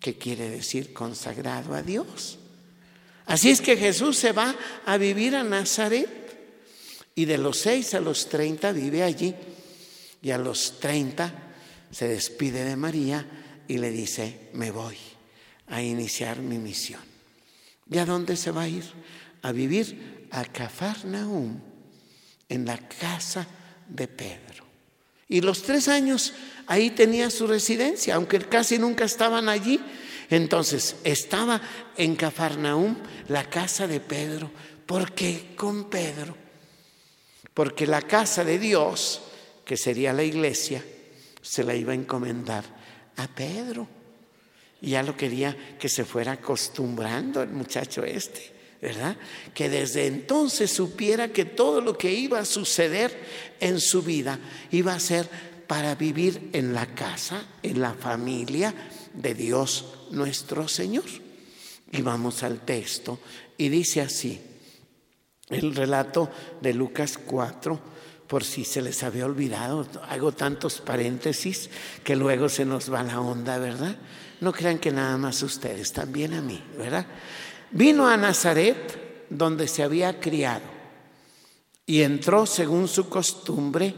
[0.00, 2.38] que quiere decir consagrado a Dios.
[3.26, 6.08] Así es que Jesús se va a vivir a Nazaret
[7.14, 9.34] y de los seis a los treinta vive allí
[10.20, 11.32] y a los treinta
[11.90, 13.24] se despide de María
[13.68, 14.96] y le dice, me voy
[15.68, 17.00] a iniciar mi misión.
[17.90, 18.84] ¿Y a dónde se va a ir?
[19.42, 21.60] A vivir a Cafarnaum,
[22.48, 23.46] en la casa
[23.88, 24.64] de Pedro.
[25.28, 26.34] Y los tres años
[26.66, 29.80] ahí tenía su residencia, aunque casi nunca estaban allí,
[30.28, 31.60] entonces estaba
[31.96, 32.96] en Cafarnaúm
[33.28, 34.50] la casa de Pedro.
[34.86, 36.36] ¿Por qué con Pedro?
[37.54, 39.22] Porque la casa de Dios,
[39.64, 40.84] que sería la iglesia,
[41.40, 42.64] se la iba a encomendar
[43.16, 43.88] a Pedro.
[44.80, 48.51] Y ya lo quería que se fuera acostumbrando el muchacho este,
[48.82, 49.16] ¿verdad?
[49.54, 53.16] Que desde entonces supiera que todo lo que iba a suceder
[53.60, 54.40] en su vida
[54.72, 55.28] iba a ser
[55.68, 58.74] para vivir en la casa, en la familia
[59.14, 61.04] de Dios nuestro Señor.
[61.92, 63.20] Y vamos al texto
[63.56, 64.40] y dice así,
[65.48, 66.28] el relato
[66.60, 67.80] de Lucas 4,
[68.26, 71.70] por si se les había olvidado, hago tantos paréntesis
[72.02, 73.96] que luego se nos va la onda, ¿verdad?
[74.40, 77.06] No crean que nada más ustedes, también a mí, ¿verdad?
[77.72, 80.64] Vino a Nazaret, donde se había criado,
[81.86, 83.94] y entró según su costumbre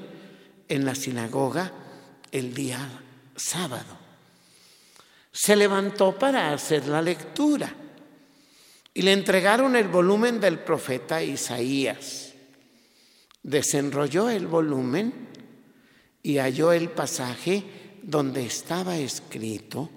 [0.68, 1.72] en la sinagoga
[2.32, 3.02] el día
[3.36, 4.04] sábado
[5.34, 7.74] se levantó para hacer la lectura
[8.94, 12.34] y le entregaron el volumen del profeta Isaías.
[13.42, 15.12] Desenrolló el volumen
[16.22, 17.64] y halló el pasaje
[18.00, 19.90] donde estaba escrito,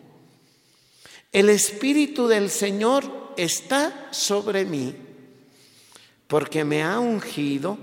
[1.31, 4.95] el Espíritu del Señor está sobre mí,
[6.27, 7.77] porque me ha ungido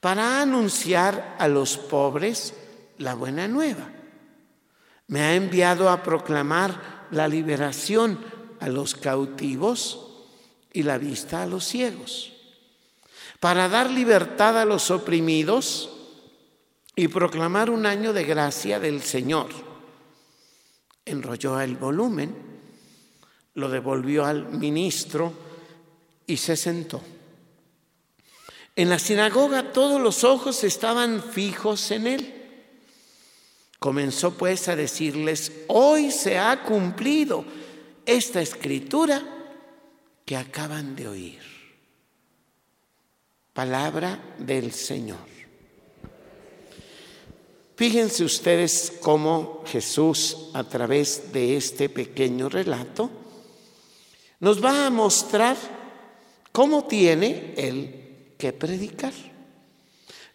[0.00, 2.54] para anunciar a los pobres
[2.98, 3.98] la buena nueva
[5.08, 8.18] me ha enviado a proclamar la liberación
[8.60, 10.26] a los cautivos
[10.72, 12.34] y la vista a los ciegos,
[13.40, 15.90] para dar libertad a los oprimidos
[16.94, 19.48] y proclamar un año de gracia del Señor.
[21.06, 22.36] Enrolló el volumen,
[23.58, 25.32] lo devolvió al ministro
[26.28, 27.02] y se sentó.
[28.76, 32.34] En la sinagoga todos los ojos estaban fijos en él.
[33.80, 37.44] Comenzó pues a decirles, hoy se ha cumplido
[38.06, 39.22] esta escritura
[40.24, 41.40] que acaban de oír.
[43.52, 45.26] Palabra del Señor.
[47.74, 53.17] Fíjense ustedes cómo Jesús, a través de este pequeño relato,
[54.40, 55.56] nos va a mostrar
[56.52, 59.12] cómo tiene Él que predicar,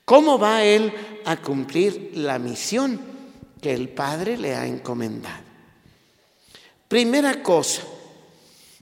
[0.06, 0.94] cómo va Él
[1.26, 3.00] a cumplir la misión
[3.62, 5.44] que el Padre le ha encomendado.
[6.88, 7.82] Primera cosa,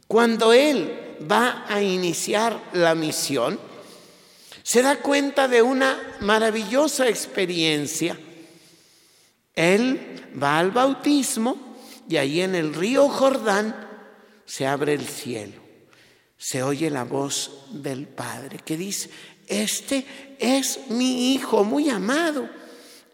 [0.08, 3.60] cuando Él va a iniciar la misión,
[4.64, 8.20] se da cuenta de una maravillosa experiencia.
[9.56, 11.58] Él va al bautismo
[12.10, 13.91] y ahí en el río Jordán
[14.52, 15.62] se abre el cielo.
[16.38, 19.10] Se oye la voz del Padre que dice,
[19.48, 20.06] este
[20.40, 22.50] es mi Hijo muy amado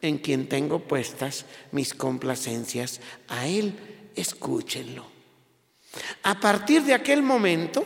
[0.01, 3.01] en quien tengo puestas mis complacencias.
[3.27, 3.75] A Él
[4.15, 5.05] escúchenlo.
[6.23, 7.85] A partir de aquel momento,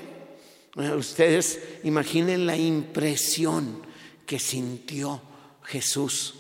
[0.78, 3.82] eh, ustedes imaginen la impresión
[4.26, 5.22] que sintió
[5.64, 6.36] Jesús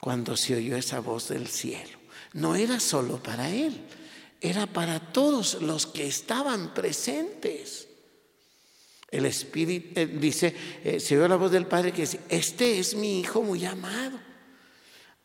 [0.00, 1.98] cuando se oyó esa voz del cielo.
[2.32, 3.84] No era solo para Él,
[4.40, 7.88] era para todos los que estaban presentes.
[9.10, 12.94] El Espíritu eh, dice, eh, se oyó la voz del Padre que dice, este es
[12.94, 14.28] mi Hijo muy amado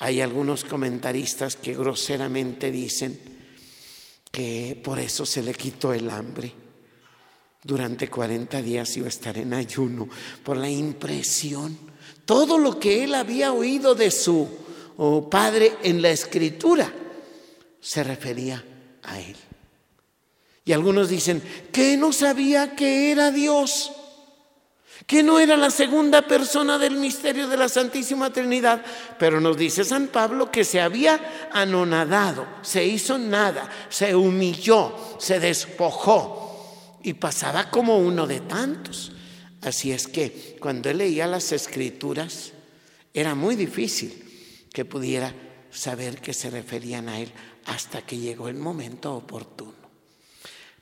[0.04, 3.18] hay algunos comentaristas que groseramente dicen,
[4.30, 6.52] que por eso se le quitó el hambre.
[7.64, 10.10] Durante 40 días iba a estar en ayuno
[10.44, 11.78] por la impresión.
[12.26, 14.46] Todo lo que él había oído de su
[14.98, 16.94] oh, padre en la escritura
[17.80, 18.62] se refería
[19.04, 19.36] a él.
[20.66, 23.92] Y algunos dicen, que no sabía que era Dios,
[25.06, 28.84] que no era la segunda persona del misterio de la Santísima Trinidad.
[29.20, 35.40] Pero nos dice San Pablo que se había anonadado, se hizo nada, se humilló, se
[35.40, 39.12] despojó y pasaba como uno de tantos.
[39.62, 42.54] Así es que cuando él leía las escrituras,
[43.14, 45.34] era muy difícil que pudiera
[45.70, 47.32] saber que se referían a él
[47.66, 49.74] hasta que llegó el momento oportuno.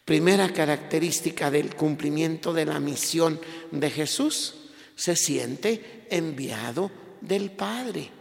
[0.06, 3.40] Primera característica del cumplimiento de la misión
[3.72, 4.56] de Jesús,
[4.96, 6.92] se siente enviado
[7.22, 8.12] del Padre.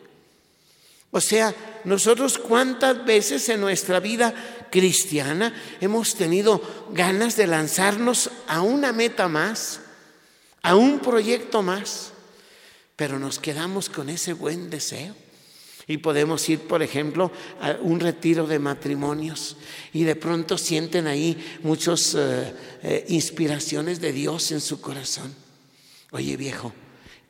[1.11, 4.33] O sea, nosotros cuántas veces en nuestra vida
[4.71, 9.81] cristiana hemos tenido ganas de lanzarnos a una meta más,
[10.63, 12.13] a un proyecto más,
[12.95, 15.17] pero nos quedamos con ese buen deseo.
[15.91, 19.57] Y podemos ir, por ejemplo, a un retiro de matrimonios
[19.93, 25.35] y de pronto sienten ahí muchas eh, eh, inspiraciones de Dios en su corazón.
[26.13, 26.73] Oye viejo,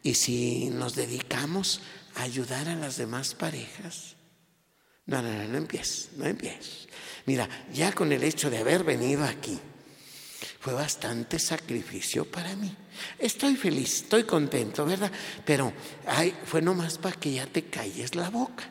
[0.02, 1.80] ¿y si nos dedicamos
[2.16, 4.16] a ayudar a las demás parejas?
[5.06, 6.86] No, no, no, no empieces, no empieces.
[7.24, 9.58] Mira, ya con el hecho de haber venido aquí,
[10.60, 12.72] fue bastante sacrificio para mí.
[13.18, 15.10] Estoy feliz, estoy contento, ¿verdad?
[15.44, 15.72] Pero
[16.06, 18.68] ay, fue nomás para que ya te calles la boca.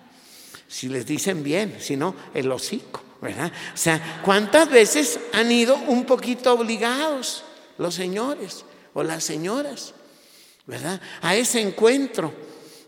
[0.67, 3.51] Si les dicen bien, si no, el hocico, ¿verdad?
[3.73, 7.43] O sea, ¿cuántas veces han ido un poquito obligados
[7.79, 9.95] los señores o las señoras,
[10.67, 11.01] ¿verdad?
[11.21, 12.31] A ese encuentro.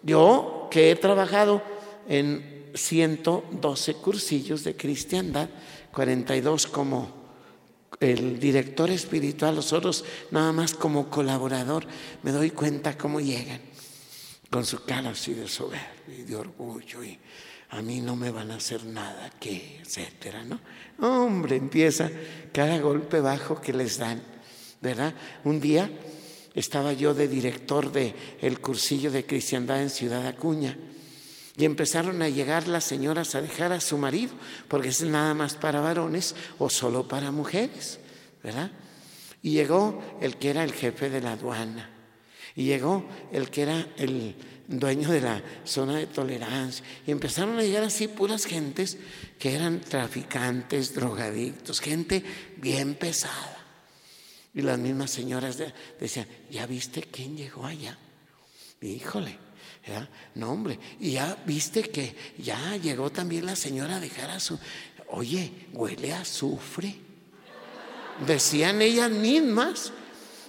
[0.04, 1.64] Yo que he trabajado
[2.08, 5.50] en 112 cursillos de cristiandad,
[5.92, 7.21] 42 como
[8.02, 11.86] el director espiritual, nosotros nada más como colaborador,
[12.24, 13.62] me doy cuenta cómo llegan
[14.50, 17.18] con su cara así de soberbia y de orgullo y
[17.70, 20.60] a mí no me van a hacer nada, que etcétera, ¿no?
[21.00, 22.10] Hombre, empieza
[22.52, 24.22] cada golpe bajo que les dan,
[24.82, 25.14] ¿verdad?
[25.46, 25.90] Un día
[26.54, 30.76] estaba yo de director de el cursillo de cristiandad en Ciudad Acuña
[31.62, 34.34] y empezaron a llegar las señoras a dejar a su marido,
[34.68, 38.00] porque es nada más para varones o solo para mujeres,
[38.42, 38.72] ¿verdad?
[39.44, 41.88] Y llegó el que era el jefe de la aduana,
[42.56, 44.36] y llegó el que era el
[44.68, 48.98] dueño de la zona de tolerancia, y empezaron a llegar así puras gentes
[49.38, 52.24] que eran traficantes, drogadictos, gente
[52.58, 53.60] bien pesada.
[54.56, 55.60] Y las mismas señoras
[56.00, 58.00] decían, ¿ya viste quién llegó allá?
[58.82, 59.51] Híjole,
[60.36, 64.58] no, hombre, y ya viste que ya llegó también la señora a dejar a su...
[65.10, 66.96] Oye, huele a azufre.
[68.26, 69.92] Decían ellas mismas.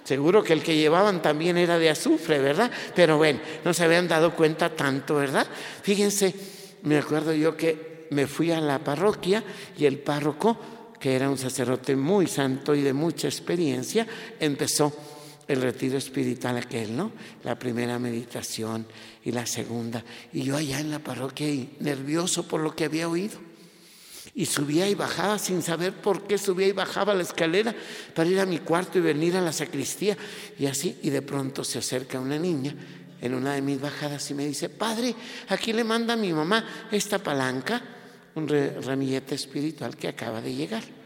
[0.05, 2.71] Seguro que el que llevaban también era de azufre, ¿verdad?
[2.95, 5.47] Pero bueno, no se habían dado cuenta tanto, ¿verdad?
[5.83, 6.35] Fíjense,
[6.83, 9.43] me acuerdo yo que me fui a la parroquia
[9.79, 10.59] y el párroco,
[11.01, 14.07] que era un sacerdote muy santo y de mucha experiencia,
[14.39, 14.93] empezó
[15.53, 17.13] el retiro espiritual aquel, ¿no?
[17.45, 18.87] La primera meditación
[19.25, 20.05] y la segunda.
[20.33, 21.47] Y yo allá en la parroquia,
[21.81, 23.39] nervioso por lo que había oído.
[24.35, 27.75] Y subía y bajaba sin saber por qué subía y bajaba la escalera
[28.15, 30.17] para ir a mi cuarto y venir a la sacristía.
[30.59, 32.75] Y así, y de pronto se acerca una niña
[33.21, 35.15] en una de mis bajadas y me dice, Padre,
[35.49, 37.83] aquí le manda a mi mamá esta palanca,
[38.35, 41.02] un ramillete espiritual que acaba de llegar.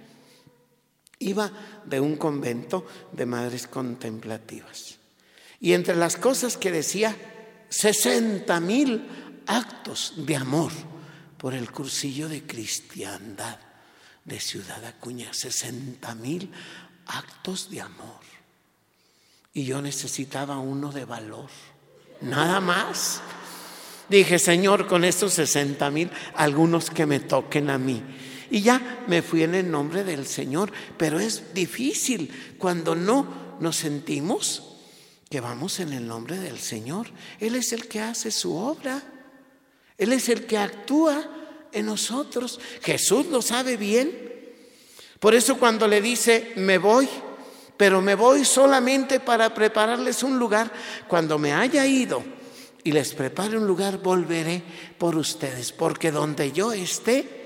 [1.18, 1.50] Iba
[1.85, 4.96] de un convento de madres contemplativas.
[5.61, 7.16] Y entre las cosas que decía,
[7.68, 9.07] 60 mil
[9.46, 10.72] actos de amor
[11.38, 13.59] por el cursillo de cristiandad
[14.24, 16.50] de Ciudad Acuña, 60 mil
[17.07, 18.20] actos de amor.
[19.55, 21.48] Y yo necesitaba uno de valor,
[22.20, 23.22] nada más.
[24.09, 28.02] Dije, Señor, con estos 60 mil, algunos que me toquen a mí.
[28.51, 33.77] Y ya me fui en el nombre del Señor, pero es difícil cuando no nos
[33.77, 34.77] sentimos
[35.31, 37.09] que vamos en el nombre del Señor.
[37.40, 39.03] Él es el que hace su obra.
[39.99, 41.29] Él es el que actúa
[41.73, 42.61] en nosotros.
[42.83, 44.27] Jesús lo sabe bien.
[45.19, 47.09] Por eso cuando le dice, me voy,
[47.77, 50.71] pero me voy solamente para prepararles un lugar,
[51.09, 52.23] cuando me haya ido
[52.85, 54.63] y les prepare un lugar, volveré
[54.97, 57.46] por ustedes, porque donde yo esté,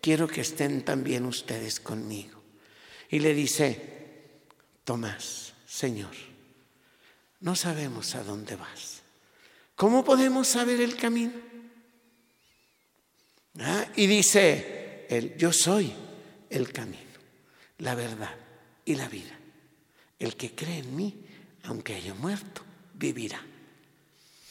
[0.00, 2.42] quiero que estén también ustedes conmigo.
[3.10, 3.98] Y le dice,
[4.84, 6.14] Tomás, Señor,
[7.40, 9.02] no sabemos a dónde vas.
[9.76, 11.32] ¿Cómo podemos saber el camino?
[13.60, 15.92] Ah, y dice él, yo soy
[16.50, 17.02] el camino,
[17.78, 18.34] la verdad
[18.84, 19.38] y la vida.
[20.18, 21.14] El que cree en mí,
[21.64, 22.62] aunque haya muerto,
[22.94, 23.40] vivirá.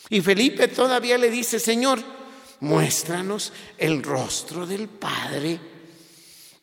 [0.09, 2.16] Y Felipe todavía le dice, Señor,
[2.61, 5.59] muéstranos el rostro del Padre.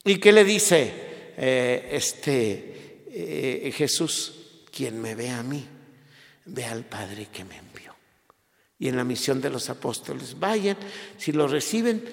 [0.04, 0.92] ¿Y qué le dice
[1.36, 4.32] eh, este eh, Jesús?
[4.70, 5.64] Quien me ve a mí,
[6.46, 7.94] ve al Padre que me envió.
[8.78, 10.76] Y en la misión de los apóstoles, vayan,
[11.16, 12.04] si lo reciben,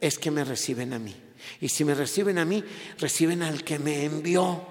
[0.00, 1.14] es que me reciben a mí.
[1.60, 2.64] Y si me reciben a mí,
[2.98, 4.66] reciben al que me envió.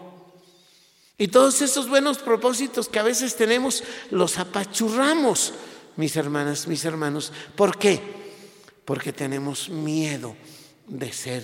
[1.17, 5.53] Y todos esos buenos propósitos que a veces tenemos, los apachurramos,
[5.97, 7.31] mis hermanas, mis hermanos.
[7.55, 8.18] ¿Por qué?
[8.89, 10.35] Porque tenemos miedo
[10.87, 11.43] de ser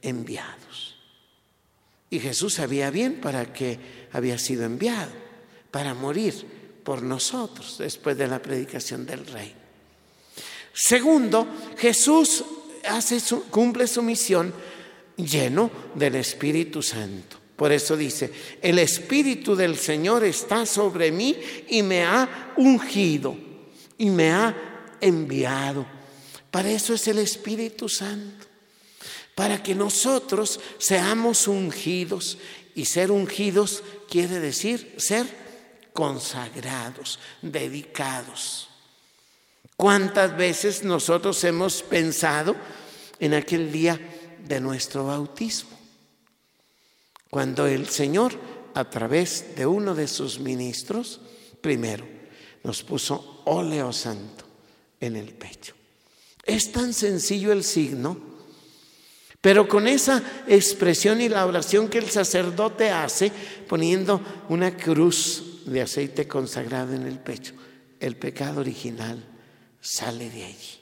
[0.00, 0.96] enviados.
[2.08, 3.78] Y Jesús sabía bien para qué
[4.10, 5.10] había sido enviado,
[5.70, 9.52] para morir por nosotros después de la predicación del rey.
[10.72, 12.42] Segundo, Jesús
[12.88, 13.18] hace
[13.50, 14.54] cumple su misión
[15.14, 17.36] lleno del Espíritu Santo.
[17.54, 18.32] Por eso dice,
[18.62, 21.36] el Espíritu del Señor está sobre mí
[21.68, 23.36] y me ha ungido
[23.98, 25.97] y me ha enviado.
[26.58, 28.44] Para eso es el Espíritu Santo
[29.36, 32.36] para que nosotros seamos ungidos.
[32.74, 35.24] Y ser ungidos quiere decir ser
[35.92, 38.70] consagrados, dedicados.
[39.76, 42.56] ¿Cuántas veces nosotros hemos pensado
[43.20, 44.00] en aquel día
[44.44, 45.78] de nuestro bautismo?
[47.30, 48.32] Cuando el Señor,
[48.74, 51.20] a través de uno de sus ministros,
[51.60, 52.04] primero
[52.64, 54.44] nos puso óleo santo
[54.98, 55.77] en el pecho.
[56.48, 58.28] Es tan sencillo el signo
[59.40, 63.30] pero con esa expresión y la oración que el sacerdote hace,
[63.68, 67.54] poniendo una cruz de aceite consagrado en el pecho,
[68.00, 69.24] el pecado original
[69.80, 70.80] sale de allí.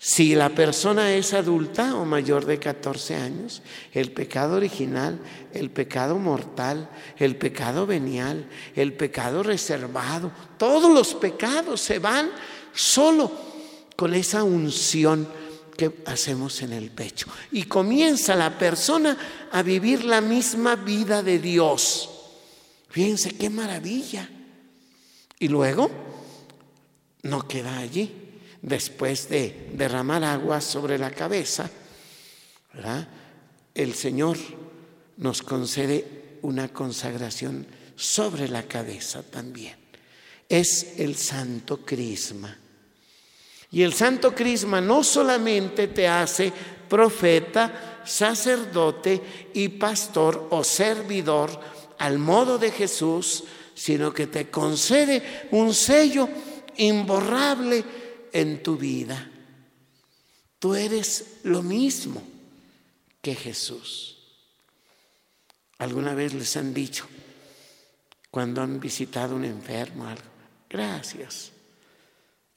[0.00, 3.62] Si la persona es adulta o mayor de 14 años,
[3.92, 5.18] el pecado original,
[5.52, 12.30] el pecado mortal, el pecado venial, el pecado reservado, todos los pecados se van
[12.72, 13.57] solo
[13.98, 15.26] con esa unción
[15.76, 17.26] que hacemos en el pecho.
[17.50, 22.08] Y comienza la persona a vivir la misma vida de Dios.
[22.90, 24.30] Fíjense qué maravilla.
[25.40, 25.90] Y luego
[27.24, 28.38] no queda allí.
[28.62, 31.68] Después de derramar agua sobre la cabeza,
[33.74, 34.38] el Señor
[35.16, 39.74] nos concede una consagración sobre la cabeza también.
[40.48, 42.56] Es el santo crisma.
[43.70, 46.52] Y el santo crisma no solamente te hace
[46.88, 51.60] profeta, sacerdote y pastor o servidor
[51.98, 53.44] al modo de Jesús,
[53.74, 56.28] sino que te concede un sello
[56.78, 57.84] imborrable
[58.32, 59.30] en tu vida.
[60.58, 62.22] Tú eres lo mismo
[63.20, 64.16] que Jesús.
[65.78, 67.06] ¿Alguna vez les han dicho
[68.30, 70.24] cuando han visitado un enfermo algo?
[70.68, 71.52] Gracias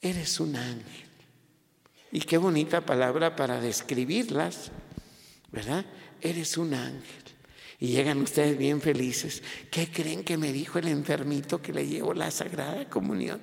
[0.02, 1.06] eres un ángel.
[2.10, 4.70] Y qué bonita palabra para describirlas,
[5.50, 5.86] ¿verdad?
[6.20, 7.22] Eres un ángel.
[7.80, 9.42] Y llegan ustedes bien felices.
[9.70, 13.40] ¿Qué creen que me dijo el enfermito que le llevo la Sagrada Comunión?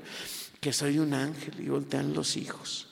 [0.62, 2.88] Que soy un ángel y voltean los hijos.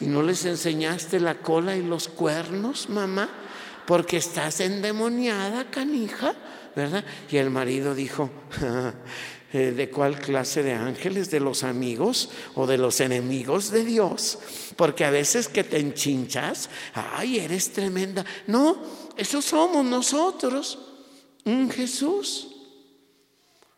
[0.00, 3.28] ¿Y no les enseñaste la cola y los cuernos, mamá?
[3.86, 6.34] Porque estás endemoniada, canija,
[6.74, 7.04] ¿verdad?
[7.30, 8.30] Y el marido dijo,
[9.54, 14.40] eh, de cuál clase de ángeles, de los amigos o de los enemigos de Dios.
[14.74, 18.26] Porque a veces que te enchinchas, ay, eres tremenda.
[18.48, 18.82] No,
[19.16, 20.80] eso somos nosotros,
[21.44, 22.48] un Jesús.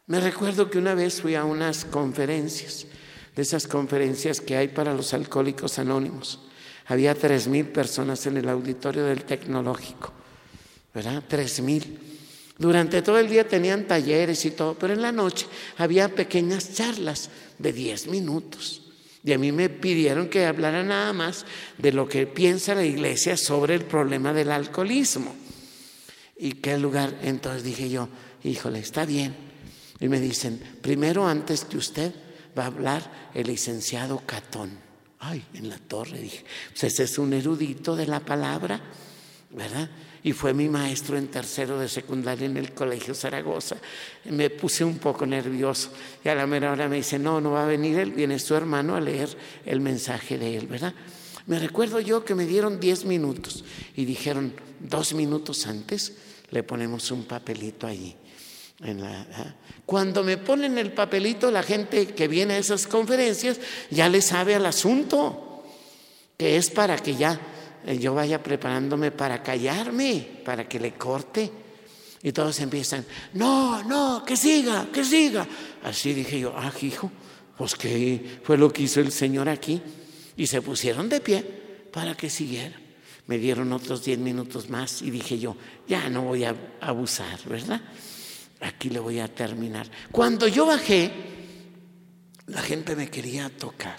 [0.07, 2.87] Me recuerdo que una vez fui a unas conferencias,
[3.35, 6.41] de esas conferencias que hay para los alcohólicos anónimos.
[6.87, 10.11] Había tres mil personas en el auditorio del tecnológico,
[10.95, 11.23] ¿verdad?
[11.29, 12.06] Tres mil.
[12.59, 15.47] Durante todo el día tenían talleres y todo, pero en la noche
[15.77, 17.29] había pequeñas charlas
[17.59, 18.83] de 10 minutos.
[19.23, 21.45] Y a mí me pidieron que hablara nada más
[21.77, 25.35] de lo que piensa la iglesia sobre el problema del alcoholismo.
[26.39, 27.19] ¿Y qué lugar?
[27.23, 28.09] Entonces dije yo,
[28.45, 29.35] híjole, está bien.
[29.99, 32.13] Y me dicen, primero antes que usted
[32.57, 34.79] va a hablar el licenciado Catón.
[35.19, 38.81] Ay, en la torre dije, pues ese es un erudito de la palabra,
[39.51, 39.91] ¿verdad?
[40.27, 43.77] Y fue mi maestro en tercero de secundaria en el Colegio Zaragoza.
[44.25, 45.93] Me puse un poco nervioso
[46.25, 48.57] y a la mera hora me dice, no, no va a venir él, viene su
[48.57, 49.29] hermano a leer
[49.65, 50.93] el mensaje de él, ¿verdad?
[51.47, 53.65] Me recuerdo yo que me dieron diez minutos
[53.95, 56.15] y dijeron, dos minutos antes
[56.51, 58.17] le ponemos un papelito allí.
[58.83, 59.55] ¿ah?
[59.85, 63.61] Cuando me ponen el papelito, la gente que viene a esas conferencias
[63.93, 65.63] ya le sabe al asunto,
[66.37, 67.41] que es para que ya
[67.95, 71.51] yo vaya preparándome para callarme, para que le corte.
[72.23, 75.47] Y todos empiezan, no, no, que siga, que siga.
[75.85, 77.11] Así dije yo, ah, hijo,
[77.57, 79.81] pues qué fue lo que hizo el Señor aquí.
[80.37, 81.43] Y se pusieron de pie
[81.93, 82.81] para que siguiera.
[83.27, 85.57] Me dieron otros diez minutos más y dije yo,
[85.87, 87.81] ya no voy a abusar, ¿verdad?
[88.61, 89.89] Aquí le voy a terminar.
[90.11, 91.11] Cuando yo bajé,
[92.47, 93.99] la gente me quería tocar.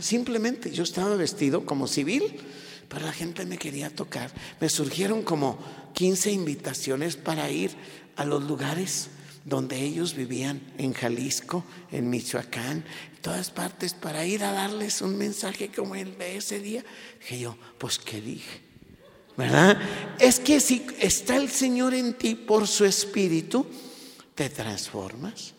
[0.00, 2.40] Simplemente yo estaba vestido como civil,
[2.88, 4.30] pero la gente me quería tocar.
[4.60, 5.58] Me surgieron como
[5.94, 7.70] 15 invitaciones para ir
[8.16, 9.08] a los lugares
[9.44, 15.16] donde ellos vivían, en Jalisco, en Michoacán, en todas partes, para ir a darles un
[15.16, 16.84] mensaje como el de ese día.
[17.20, 18.60] Dije yo, pues qué dije,
[19.36, 19.78] ¿verdad?
[20.18, 23.66] Es que si está el Señor en ti por su espíritu,
[24.34, 25.54] te transformas.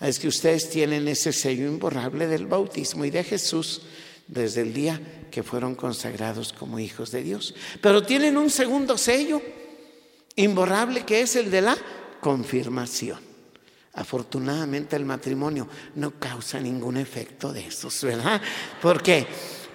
[0.00, 3.82] Es que ustedes tienen ese sello imborrable del bautismo y de Jesús
[4.26, 7.54] desde el día que fueron consagrados como hijos de Dios.
[7.80, 9.40] Pero tienen un segundo sello
[10.36, 11.76] imborrable que es el de la
[12.20, 13.20] confirmación.
[13.94, 18.40] Afortunadamente el matrimonio no causa ningún efecto de esos, ¿verdad?
[18.82, 19.26] ¿Por qué?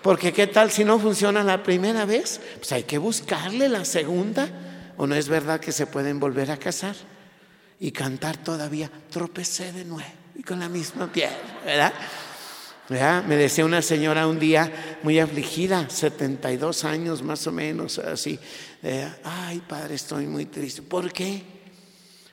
[0.02, 2.42] Porque qué tal si no funciona la primera vez?
[2.58, 4.50] Pues hay que buscarle la segunda.
[4.98, 6.96] ¿O no es verdad que se pueden volver a casar?
[7.80, 11.32] Y cantar todavía, tropecé de nuevo y con la misma piel,
[11.66, 11.94] ¿verdad?
[13.28, 18.40] Me decía una señora un día muy afligida, 72 años más o menos, así,
[19.24, 20.82] ay padre, estoy muy triste.
[20.82, 21.44] ¿Por qué?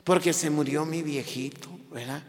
[0.03, 2.23] Porque se murió mi viejito, ¿verdad?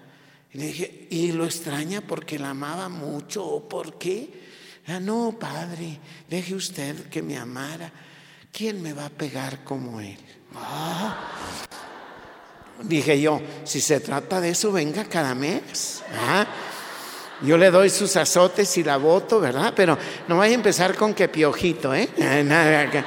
[0.51, 4.45] Y le dije, ¿y lo extraña porque la amaba mucho por qué?
[4.88, 5.99] Ah, no, padre,
[6.30, 7.91] deje usted que me amara.
[8.51, 10.18] ¿Quién me va a pegar como él?
[10.55, 11.15] Ah,
[12.84, 16.03] Dije yo, si se trata de eso, venga cada mes.
[17.41, 19.73] Yo le doy sus azotes y la voto, ¿verdad?
[19.75, 19.97] Pero
[20.28, 22.09] no vaya a empezar con que piojito, ¿eh?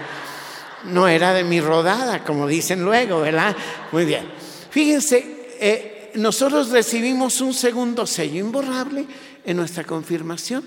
[0.84, 3.54] No era de mi rodada, como dicen luego, ¿verdad?
[3.92, 4.26] Muy bien.
[4.70, 9.04] Fíjense, eh, nosotros recibimos un segundo sello imborrable
[9.44, 10.64] en nuestra confirmación.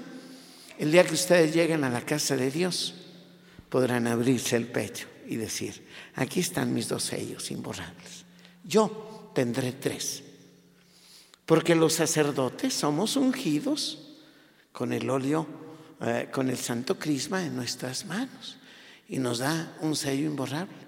[0.77, 2.93] El día que ustedes lleguen a la casa de Dios,
[3.69, 5.83] podrán abrirse el pecho y decir,
[6.15, 8.22] aquí están mis dos sellos imborrables.
[8.63, 10.23] Yo tendré tres.
[11.45, 13.99] Porque los sacerdotes somos ungidos
[14.71, 15.45] con el óleo,
[16.01, 18.57] eh, con el santo crisma en nuestras manos.
[19.09, 20.83] Y nos da un sello imborrable.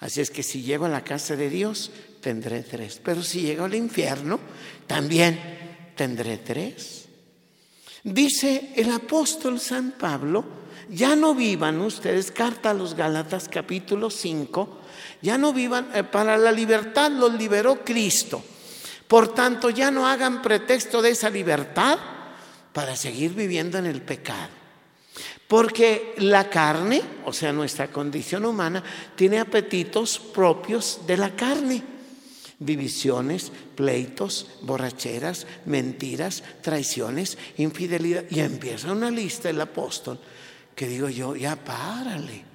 [0.00, 1.90] Así es que si llego a la casa de Dios,
[2.22, 3.00] tendré tres.
[3.04, 4.40] Pero si llego al infierno,
[4.86, 5.38] también
[5.94, 7.06] tendré tres.
[8.02, 10.44] Dice el apóstol San Pablo,
[10.88, 14.79] ya no vivan ustedes, carta a los Gálatas capítulo 5,
[15.22, 18.42] ya no vivan, eh, para la libertad los liberó Cristo.
[19.06, 21.98] Por tanto, ya no hagan pretexto de esa libertad
[22.72, 24.60] para seguir viviendo en el pecado.
[25.48, 28.84] Porque la carne, o sea, nuestra condición humana,
[29.16, 31.82] tiene apetitos propios de la carne.
[32.60, 38.24] Divisiones, pleitos, borracheras, mentiras, traiciones, infidelidad.
[38.30, 40.20] Y empieza una lista el apóstol
[40.76, 42.49] que digo yo, ya párale.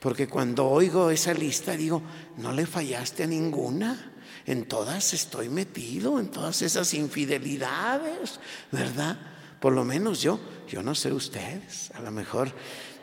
[0.00, 2.02] Porque cuando oigo esa lista digo,
[2.38, 4.12] no le fallaste a ninguna.
[4.46, 8.40] En todas estoy metido, en todas esas infidelidades,
[8.72, 9.18] ¿verdad?
[9.60, 11.90] Por lo menos yo, yo no sé ustedes.
[11.94, 12.50] A lo mejor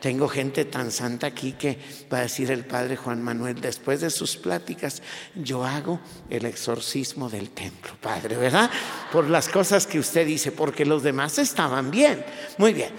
[0.00, 1.78] tengo gente tan santa aquí que
[2.12, 5.02] va a decir el padre Juan Manuel, después de sus pláticas,
[5.36, 8.70] yo hago el exorcismo del templo, padre, ¿verdad?
[9.12, 12.24] Por las cosas que usted dice, porque los demás estaban bien.
[12.58, 12.90] Muy bien.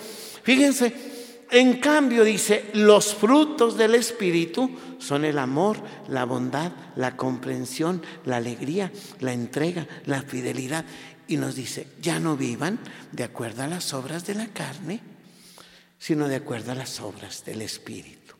[0.43, 1.18] Fíjense,
[1.51, 4.69] en cambio, dice, los frutos del Espíritu
[4.99, 10.85] son el amor, la bondad, la comprensión, la alegría, la entrega, la fidelidad.
[11.27, 12.79] Y nos dice, ya no vivan
[13.11, 14.99] de acuerdo a las obras de la carne,
[15.97, 18.35] sino de acuerdo a las obras del Espíritu.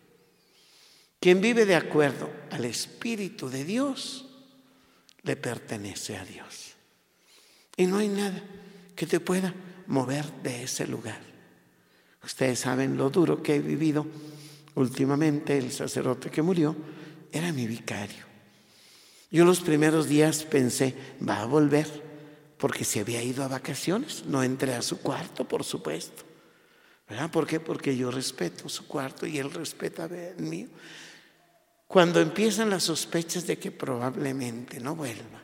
[1.20, 4.28] Quien vive de acuerdo al Espíritu de Dios,
[5.24, 6.76] le pertenece a Dios.
[7.76, 8.42] Y no hay nada
[8.96, 9.54] que te pueda
[9.88, 11.29] mover de ese lugar.
[12.24, 14.06] Ustedes saben lo duro que he vivido.
[14.76, 16.76] Últimamente el sacerdote que murió
[17.32, 18.26] era mi vicario.
[19.32, 20.96] Yo los primeros días pensé,
[21.28, 21.88] va a volver,
[22.58, 24.26] porque se había ido a vacaciones.
[24.26, 26.24] No entré a su cuarto, por supuesto.
[27.08, 27.32] ¿Verdad?
[27.32, 27.60] ¿Por qué?
[27.60, 30.68] Porque yo respeto su cuarto y él respeta el mío.
[31.88, 35.42] Cuando empiezan las sospechas de que probablemente no vuelva,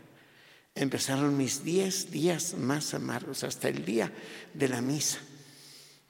[0.76, 4.12] empezaron mis diez días más amargos, hasta el día
[4.54, 5.20] de la misa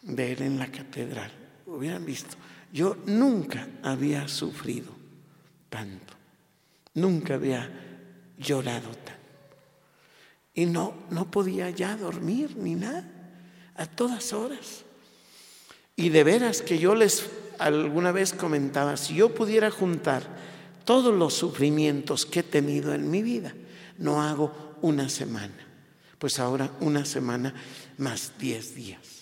[0.08, 1.32] él en la catedral.
[1.66, 2.36] Hubieran visto.
[2.72, 4.92] Yo nunca había sufrido
[5.70, 6.14] tanto.
[6.94, 7.70] Nunca había
[8.38, 9.12] llorado tanto.
[10.54, 13.12] Y no, no podía ya dormir ni nada.
[13.76, 14.84] A todas horas.
[15.98, 17.30] Y de veras que yo les
[17.60, 20.24] alguna vez comentaba, si yo pudiera juntar
[20.84, 23.54] todos los sufrimientos que he tenido en mi vida,
[23.98, 25.56] no hago una semana.
[26.20, 27.54] Pues ahora una semana
[27.98, 29.15] más diez días.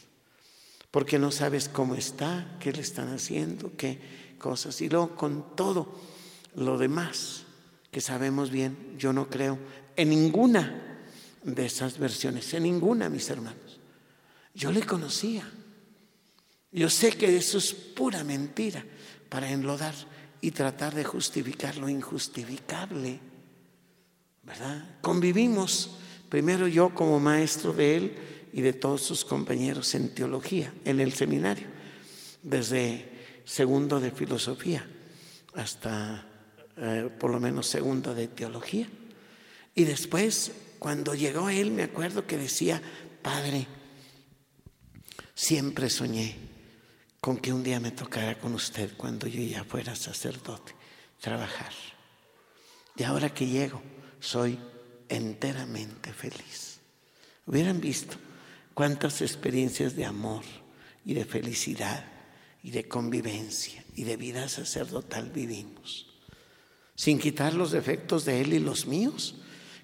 [0.93, 3.97] Porque no sabes cómo está, qué le están haciendo, qué
[4.37, 4.79] cosas.
[4.79, 5.99] Y luego con todo
[6.53, 7.45] lo demás
[7.89, 9.57] que sabemos bien, yo no creo
[9.95, 10.99] en ninguna
[11.41, 13.79] de esas versiones, en ninguna, mis hermanos.
[14.53, 15.49] Yo le conocía.
[16.71, 18.85] Yo sé que eso es pura mentira
[19.29, 19.95] para enlodar
[20.41, 23.19] y tratar de justificar lo injustificable.
[24.43, 24.99] ¿Verdad?
[25.01, 25.95] Convivimos,
[26.29, 31.13] primero yo como maestro de él y de todos sus compañeros en teología, en el
[31.13, 31.67] seminario,
[32.43, 34.87] desde segundo de filosofía
[35.55, 36.27] hasta
[36.77, 38.87] eh, por lo menos segundo de teología.
[39.75, 42.81] Y después, cuando llegó él, me acuerdo que decía,
[43.21, 43.67] Padre,
[45.33, 46.35] siempre soñé
[47.19, 50.75] con que un día me tocara con usted cuando yo ya fuera sacerdote,
[51.19, 51.71] trabajar.
[52.95, 53.81] Y ahora que llego,
[54.19, 54.59] soy
[55.09, 56.79] enteramente feliz.
[57.45, 58.17] Hubieran visto
[58.73, 60.43] cuántas experiencias de amor
[61.05, 62.05] y de felicidad
[62.63, 66.07] y de convivencia y de vida sacerdotal vivimos,
[66.95, 69.35] sin quitar los defectos de él y los míos,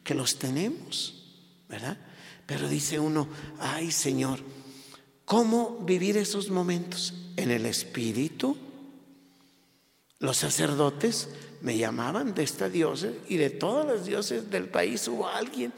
[0.03, 1.23] que los tenemos,
[1.67, 1.97] ¿verdad?
[2.45, 3.27] Pero dice uno,
[3.59, 4.39] ay Señor,
[5.29, 7.13] ¿Cómo vivir esos momentos?
[7.37, 8.57] En el espíritu.
[10.17, 11.29] Los sacerdotes
[11.61, 15.71] me llamaban de esta diosa y de todas las dioses del país hubo alguien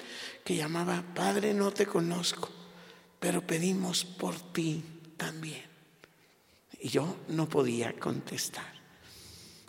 [0.45, 2.47] que llamaba, Padre, no te conozco,
[3.22, 4.84] pero pedimos por ti
[5.15, 5.61] también.
[6.82, 8.65] Y yo no podía contestar.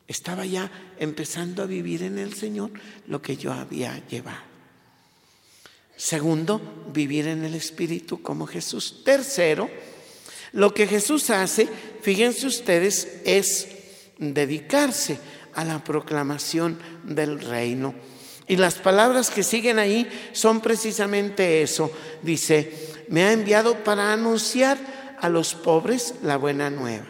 [0.08, 2.70] Estaba ya empezando a vivir en el Señor
[3.08, 4.40] lo que yo había llevado.
[5.94, 9.02] Segundo, vivir en el Espíritu como Jesús.
[9.04, 9.68] Tercero,
[10.52, 11.68] lo que Jesús hace,
[12.00, 13.68] fíjense ustedes, es
[14.16, 15.18] dedicarse
[15.52, 17.94] a la proclamación del reino.
[18.48, 21.92] Y las palabras que siguen ahí son precisamente eso.
[22.22, 24.78] Dice, me ha enviado para anunciar
[25.20, 27.06] a los pobres la buena nueva.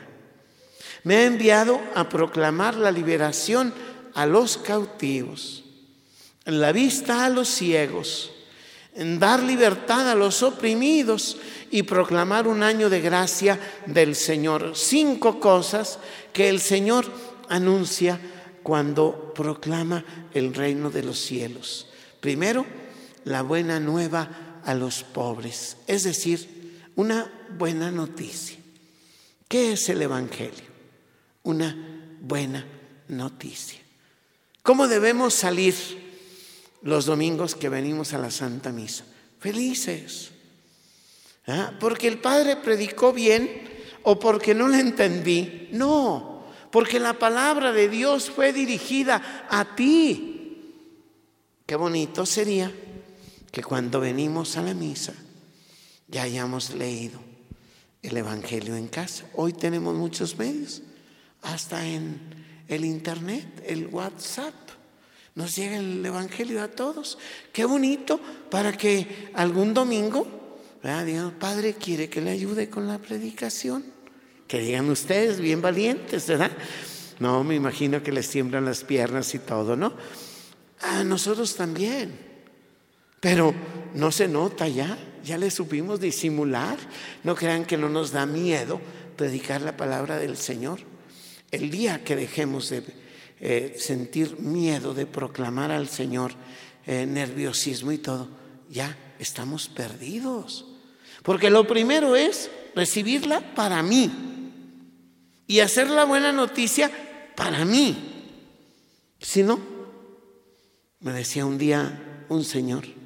[1.05, 3.73] Me ha enviado a proclamar la liberación
[4.13, 5.65] a los cautivos,
[6.45, 8.33] la vista a los ciegos
[8.95, 11.39] dar libertad a los oprimidos
[11.71, 14.73] y proclamar un año de gracia del Señor.
[14.75, 15.99] Cinco cosas
[16.33, 17.07] que el Señor
[17.49, 18.21] anuncia
[18.63, 21.87] cuando proclama el reino de los cielos.
[22.21, 22.67] Primero,
[23.25, 24.29] la buena nueva
[24.65, 28.59] a los pobres, es decir, una buena noticia.
[29.49, 30.71] ¿Qué es el Evangelio?
[31.43, 32.67] Una buena
[33.09, 33.81] noticia.
[34.63, 35.75] ¿Cómo debemos salir
[36.83, 39.05] los domingos que venimos a la Santa Misa.
[39.39, 40.31] Felices.
[41.47, 41.73] ¿Ah?
[41.81, 43.71] Porque el Padre predicó bien
[44.03, 45.69] o porque no le entendí.
[45.73, 50.29] No, porque la palabra de Dios fue dirigida a ti.
[51.67, 52.73] Qué bonito sería
[53.53, 55.13] que cuando venimos a la misa
[56.09, 57.21] ya hayamos leído
[58.03, 59.27] el Evangelio en casa.
[59.35, 60.83] Hoy tenemos muchos medios,
[61.43, 62.19] hasta en
[62.67, 64.55] el Internet, el WhatsApp.
[65.35, 67.19] Nos llega el Evangelio a todos.
[67.53, 68.19] Qué bonito
[68.51, 70.27] para que algún domingo,
[70.83, 71.33] ¿verdad?
[71.39, 73.85] Padre, quiere que le ayude con la predicación.
[74.49, 76.51] Que digan ustedes, bien valientes, ¿verdad?
[77.21, 79.95] No, me imagino que les tiemblan las piernas y todo, ¿no?
[80.81, 82.32] A nosotros también.
[83.23, 83.55] Pero
[83.95, 86.77] no se nota ya, ya le supimos disimular.
[87.23, 88.81] No crean que no nos da miedo
[89.17, 90.81] predicar la palabra del Señor.
[91.53, 92.83] El día que dejemos de
[93.39, 96.33] eh, sentir miedo de proclamar al Señor,
[96.85, 98.29] eh, nerviosismo y todo,
[98.69, 100.67] ya estamos perdidos.
[101.23, 104.11] Porque lo primero es recibirla para mí
[105.47, 106.91] y hacer la buena noticia
[107.37, 108.35] para mí.
[109.21, 109.61] Si no,
[110.99, 113.02] me decía un día un señor,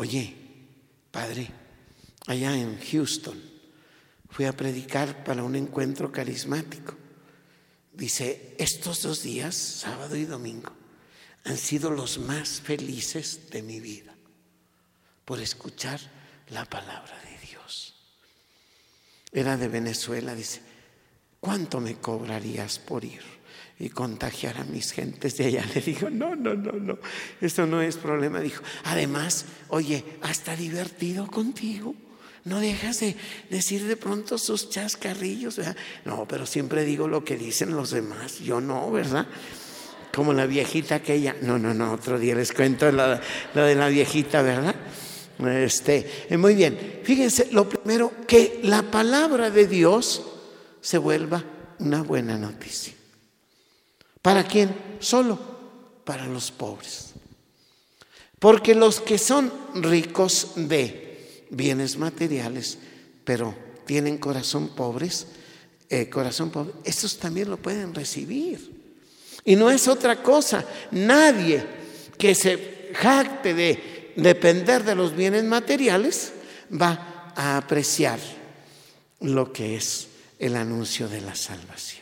[0.00, 0.34] oye,
[1.10, 1.46] padre,
[2.26, 3.38] allá en Houston,
[4.30, 6.96] fui a predicar para un encuentro carismático.
[7.92, 10.72] Dice, estos dos días, sábado y domingo,
[11.44, 14.14] han sido los más felices de mi vida
[15.26, 16.00] por escuchar
[16.48, 17.94] la palabra de Dios.
[19.32, 20.62] Era de Venezuela, dice,
[21.40, 23.39] ¿cuánto me cobrarías por ir
[23.80, 25.64] y contagiar a mis gentes de allá?
[25.74, 26.98] Le digo, no, no, no, no,
[27.40, 28.40] eso no es problema.
[28.40, 31.94] Dijo, además, oye, hasta divertido contigo.
[32.44, 33.16] No dejas de
[33.50, 35.60] decir de pronto sus chascarrillos.
[36.04, 39.26] No, pero siempre digo lo que dicen los demás, yo no, ¿verdad?
[40.14, 41.36] Como la viejita aquella.
[41.42, 43.18] No, no, no, otro día les cuento lo,
[43.54, 44.74] de la viejita, ¿verdad?
[45.38, 50.22] Este, eh, muy bien, fíjense, lo primero, que la palabra de Dios
[50.80, 51.42] se vuelva
[51.78, 52.94] una buena noticia.
[54.22, 54.74] ¿Para quién?
[55.00, 55.38] Solo
[56.04, 57.10] para los pobres.
[58.38, 62.78] Porque los que son ricos de bienes materiales,
[63.24, 63.54] pero
[63.86, 65.26] tienen corazón pobres,
[65.88, 68.80] eh, corazón pobre, estos también lo pueden recibir.
[69.44, 70.64] Y no es otra cosa.
[70.90, 71.64] Nadie
[72.18, 76.32] que se jacte de depender de los bienes materiales
[76.70, 78.18] va a apreciar
[79.20, 80.08] lo que es
[80.38, 81.99] el anuncio de la salvación.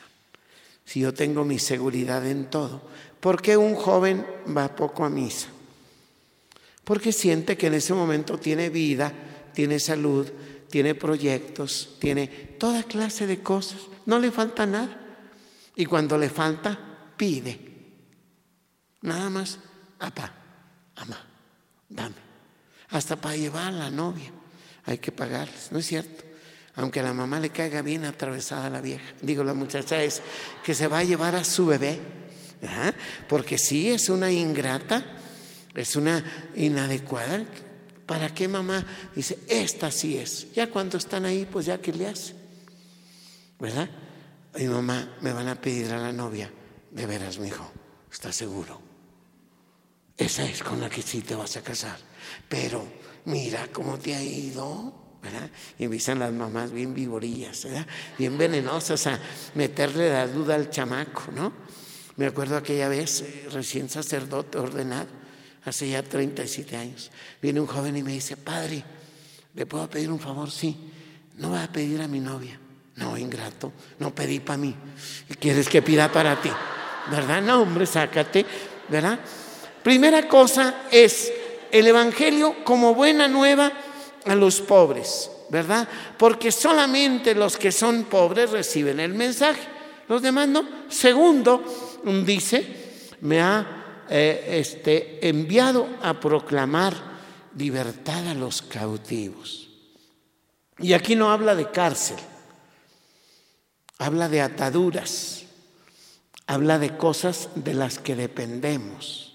[0.88, 2.80] Si yo tengo mi seguridad en todo,
[3.20, 4.26] ¿por qué un joven
[4.56, 5.48] va poco a misa?
[6.82, 9.12] Porque siente que en ese momento tiene vida,
[9.52, 10.26] tiene salud,
[10.70, 14.98] tiene proyectos, tiene toda clase de cosas, no le falta nada.
[15.76, 16.78] Y cuando le falta,
[17.18, 17.60] pide.
[19.02, 19.58] Nada más,
[19.98, 20.32] papá,
[20.96, 21.22] mamá,
[21.86, 22.14] dame.
[22.88, 24.32] Hasta para llevar a la novia
[24.86, 26.24] hay que pagarles, ¿no es cierto?
[26.78, 29.04] Aunque a la mamá le caiga bien atravesada la vieja.
[29.20, 30.22] Digo, la muchacha es
[30.64, 32.00] que se va a llevar a su bebé.
[33.28, 35.04] Porque sí, es una ingrata,
[35.74, 36.24] es una
[36.56, 37.44] inadecuada
[38.08, 38.82] ¿Para qué mamá?
[39.14, 40.50] Dice, esta sí es.
[40.54, 42.34] Ya cuando están ahí, pues ya que le hace.
[43.58, 43.86] ¿Verdad?
[44.54, 46.50] Mi mamá me van a pedir a la novia.
[46.90, 47.70] De veras, mi hijo,
[48.10, 48.80] ¿estás seguro?
[50.16, 51.98] Esa es con la que sí te vas a casar.
[52.48, 52.82] Pero
[53.26, 55.07] mira cómo te ha ido.
[55.22, 55.50] ¿Verdad?
[55.78, 57.86] Y empiezan las mamás bien vivorillas, ¿verdad?
[58.18, 59.18] bien venenosas a
[59.54, 61.52] meterle la duda al chamaco, ¿no?
[62.16, 65.06] Me acuerdo aquella vez, eh, recién sacerdote ordenado,
[65.64, 67.10] hace ya 37 años.
[67.40, 68.82] Viene un joven y me dice, padre,
[69.54, 70.50] ¿le puedo pedir un favor?
[70.50, 70.76] Sí.
[71.36, 72.58] No va a pedir a mi novia.
[72.96, 74.74] No, ingrato, no pedí para mí.
[75.30, 76.50] ¿Y quieres que pida para ti?
[77.10, 77.40] ¿Verdad?
[77.40, 78.44] No, hombre, sácate,
[78.88, 79.20] ¿verdad?
[79.84, 81.32] Primera cosa es
[81.70, 83.72] el Evangelio como buena nueva
[84.24, 85.88] a los pobres, ¿verdad?
[86.18, 89.62] Porque solamente los que son pobres reciben el mensaje,
[90.08, 90.66] los demás no.
[90.88, 91.64] Segundo,
[92.24, 96.94] dice, me ha eh, este, enviado a proclamar
[97.56, 99.68] libertad a los cautivos.
[100.78, 102.16] Y aquí no habla de cárcel,
[103.98, 105.44] habla de ataduras,
[106.46, 109.34] habla de cosas de las que dependemos,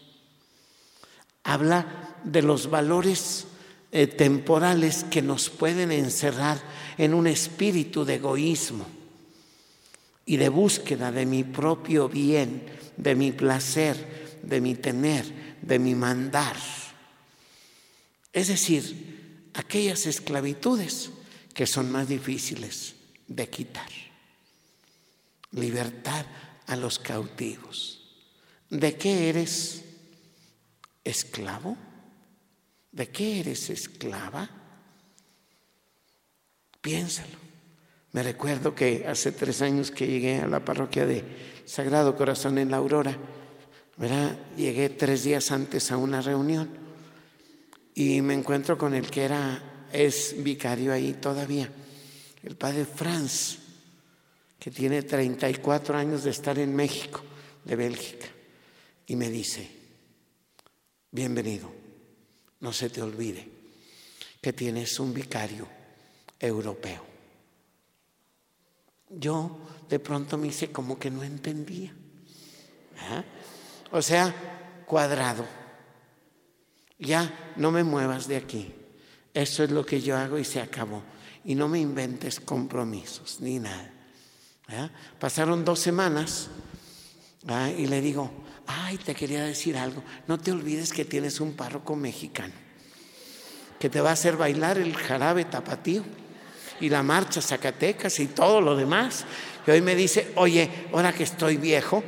[1.43, 3.45] habla de los valores
[3.95, 6.59] eh, temporales que nos pueden encerrar
[6.97, 8.87] en un espíritu de egoísmo
[10.25, 12.65] y de búsqueda de mi propio bien,
[12.97, 16.55] de mi placer, de mi tener, de mi mandar.
[18.33, 21.11] Es decir, aquellas esclavitudes
[21.53, 22.95] que son más difíciles
[23.27, 23.91] de quitar.
[25.51, 26.25] Libertad
[26.65, 28.09] a los cautivos.
[28.71, 29.83] ¿De qué eres
[31.03, 31.77] esclavo?
[32.93, 34.49] ¿De qué eres esclava?
[36.79, 37.43] Piénsalo.
[38.13, 41.23] Me recuerdo que hace tres años que llegué a la parroquia de
[41.65, 43.17] Sagrado Corazón en la Aurora,
[44.57, 46.69] Llegué tres días antes a una reunión
[47.93, 51.69] y me encuentro con el que era, es vicario ahí todavía,
[52.41, 53.59] el padre Franz,
[54.57, 57.21] que tiene 34 años de estar en México,
[57.63, 58.25] de Bélgica,
[59.05, 59.69] y me dice,
[61.11, 61.82] bienvenido,
[62.63, 63.47] no se te olvide
[64.41, 65.67] que tienes un vicario
[66.39, 67.03] europeo.
[69.09, 69.59] Yo
[69.89, 71.93] de pronto me hice como que no entendía.
[72.99, 73.23] ¿Ah?
[73.91, 75.45] o sea, cuadrado.
[76.97, 78.73] Ya no me muevas de aquí.
[79.33, 81.03] Eso es lo que yo hago y se acabó.
[81.43, 83.91] Y no me inventes compromisos ni nada.
[85.19, 86.47] Pasaron dos semanas
[87.77, 88.31] y le digo,
[88.67, 90.03] ay, te quería decir algo.
[90.27, 92.53] No te olvides que tienes un párroco mexicano
[93.83, 96.05] que te va a hacer bailar el jarabe tapatío
[96.79, 99.25] y la marcha Zacatecas y todo lo demás.
[99.67, 102.01] Y hoy me dice, oye, ahora que estoy viejo,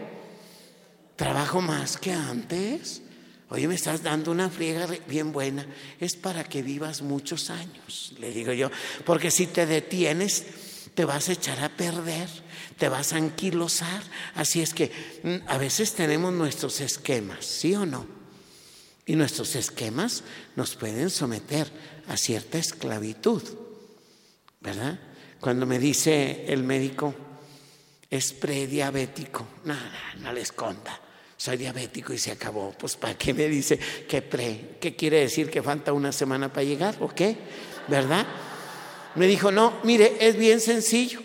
[1.18, 3.02] trabajo más que antes.
[3.50, 5.66] Oye, me estás dando una friega bien buena.
[6.00, 8.72] Es para que vivas muchos años, le digo yo.
[9.04, 10.46] Porque si te detienes,
[10.94, 12.30] te vas a echar a perder,
[12.78, 14.04] te vas a anquilosar.
[14.36, 14.92] Así es que
[15.24, 18.06] mm, a veces tenemos nuestros esquemas, ¿sí o no?
[19.06, 20.24] Y nuestros esquemas
[20.56, 21.72] nos pueden someter
[22.08, 23.44] a cierta esclavitud,
[24.62, 25.00] ¿verdad?
[25.40, 27.14] Cuando me dice el médico,
[28.10, 31.02] es prediabético, nada, no les conta
[31.38, 32.74] soy diabético y se acabó.
[32.78, 34.78] Pues ¿para qué me dice que pre?
[34.80, 37.38] ¿Qué quiere decir que falta una semana para llegar o qué?
[37.88, 38.26] ¿Verdad?
[39.16, 41.22] Me dijo, no, mire, es bien sencillo.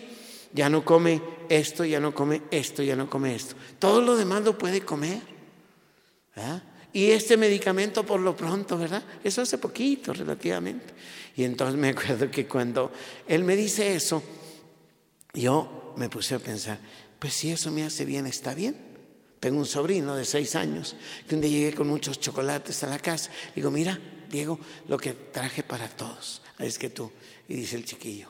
[0.53, 1.21] Ya no come
[1.51, 3.55] esto, ya no come esto, ya no come esto.
[3.77, 5.21] Todo lo demás lo puede comer.
[6.93, 9.03] Y este medicamento por lo pronto, ¿verdad?
[9.23, 10.93] Eso hace poquito relativamente.
[11.35, 12.91] Y entonces me acuerdo que cuando
[13.27, 14.23] él me dice eso,
[15.33, 16.79] yo me puse a pensar,
[17.19, 18.75] pues si eso me hace bien, está bien.
[19.39, 20.95] Tengo un sobrino de seis años
[21.27, 23.31] que llegué con muchos chocolates a la casa.
[23.55, 23.99] Digo, mira,
[24.29, 26.41] Diego, lo que traje para todos.
[26.59, 27.11] Es que tú.
[27.47, 28.29] Y dice el chiquillo,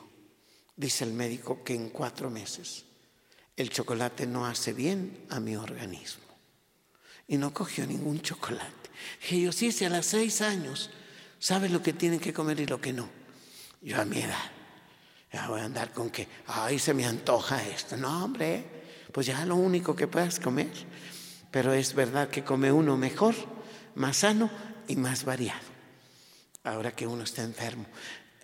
[0.74, 2.86] dice el médico que en cuatro meses
[3.56, 6.24] el chocolate no hace bien a mi organismo.
[7.28, 8.90] Y no cogió ningún chocolate.
[9.20, 10.90] Dije yo, sí, si a los seis años
[11.38, 13.08] sabe lo que tiene que comer y lo que no.
[13.80, 14.50] Yo a mi edad,
[15.32, 17.96] ya voy a andar con que, ay, se me antoja esto.
[17.96, 18.64] No, hombre,
[19.12, 20.72] pues ya lo único que puedas comer.
[21.50, 23.34] Pero es verdad que come uno mejor,
[23.94, 24.50] más sano
[24.88, 25.60] y más variado.
[26.64, 27.86] Ahora que uno está enfermo.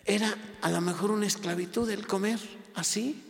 [0.04, 2.38] Era a lo mejor una esclavitud el comer
[2.74, 3.28] así,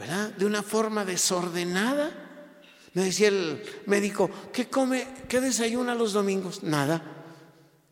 [0.00, 0.30] ¿verdad?
[0.30, 2.10] De una forma desordenada.
[2.94, 6.62] Me decía el médico, ¿qué come, qué desayuna los domingos?
[6.62, 7.02] Nada.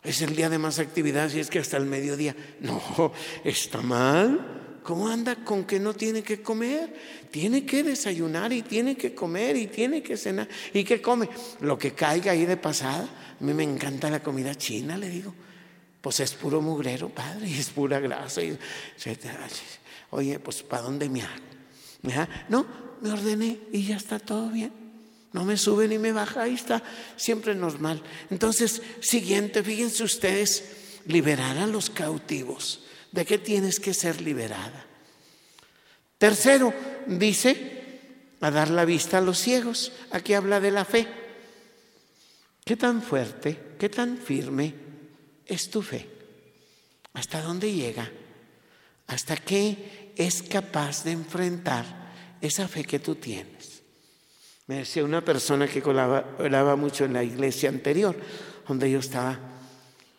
[0.03, 2.35] Es el día de más actividad, si es que hasta el mediodía.
[2.61, 3.13] No,
[3.45, 4.81] está mal.
[4.83, 6.95] ¿Cómo anda con que no tiene que comer?
[7.31, 10.49] Tiene que desayunar y tiene que comer y tiene que cenar.
[10.73, 11.29] ¿Y qué come?
[11.61, 13.07] Lo que caiga ahí de pasada.
[13.39, 15.35] A mí me encanta la comida china, le digo.
[16.01, 18.43] Pues es puro mugrero, padre, y es pura grasa.
[18.43, 18.59] Y,
[20.11, 21.48] oye, pues ¿para dónde me hago?
[22.49, 22.67] No,
[23.01, 24.73] me ordené y ya está todo bien.
[25.33, 26.83] No me sube ni me baja, ahí está,
[27.17, 28.03] siempre normal.
[28.31, 30.65] Entonces, siguiente, fíjense ustedes,
[31.07, 32.85] liberar a los cautivos.
[33.13, 34.87] ¿De qué tienes que ser liberada?
[36.19, 36.73] Tercero,
[37.07, 37.79] dice,
[38.41, 39.93] a dar la vista a los ciegos.
[40.11, 41.07] Aquí habla de la fe.
[42.65, 44.75] ¿Qué tan fuerte, qué tan firme
[45.47, 46.09] es tu fe?
[47.15, 48.11] ¿Hasta dónde llega?
[49.07, 51.87] ¿Hasta qué es capaz de enfrentar
[52.41, 53.83] esa fe que tú tienes?
[54.67, 58.15] Me decía una persona que colaboraba mucho en la iglesia anterior,
[58.67, 59.39] donde yo estaba,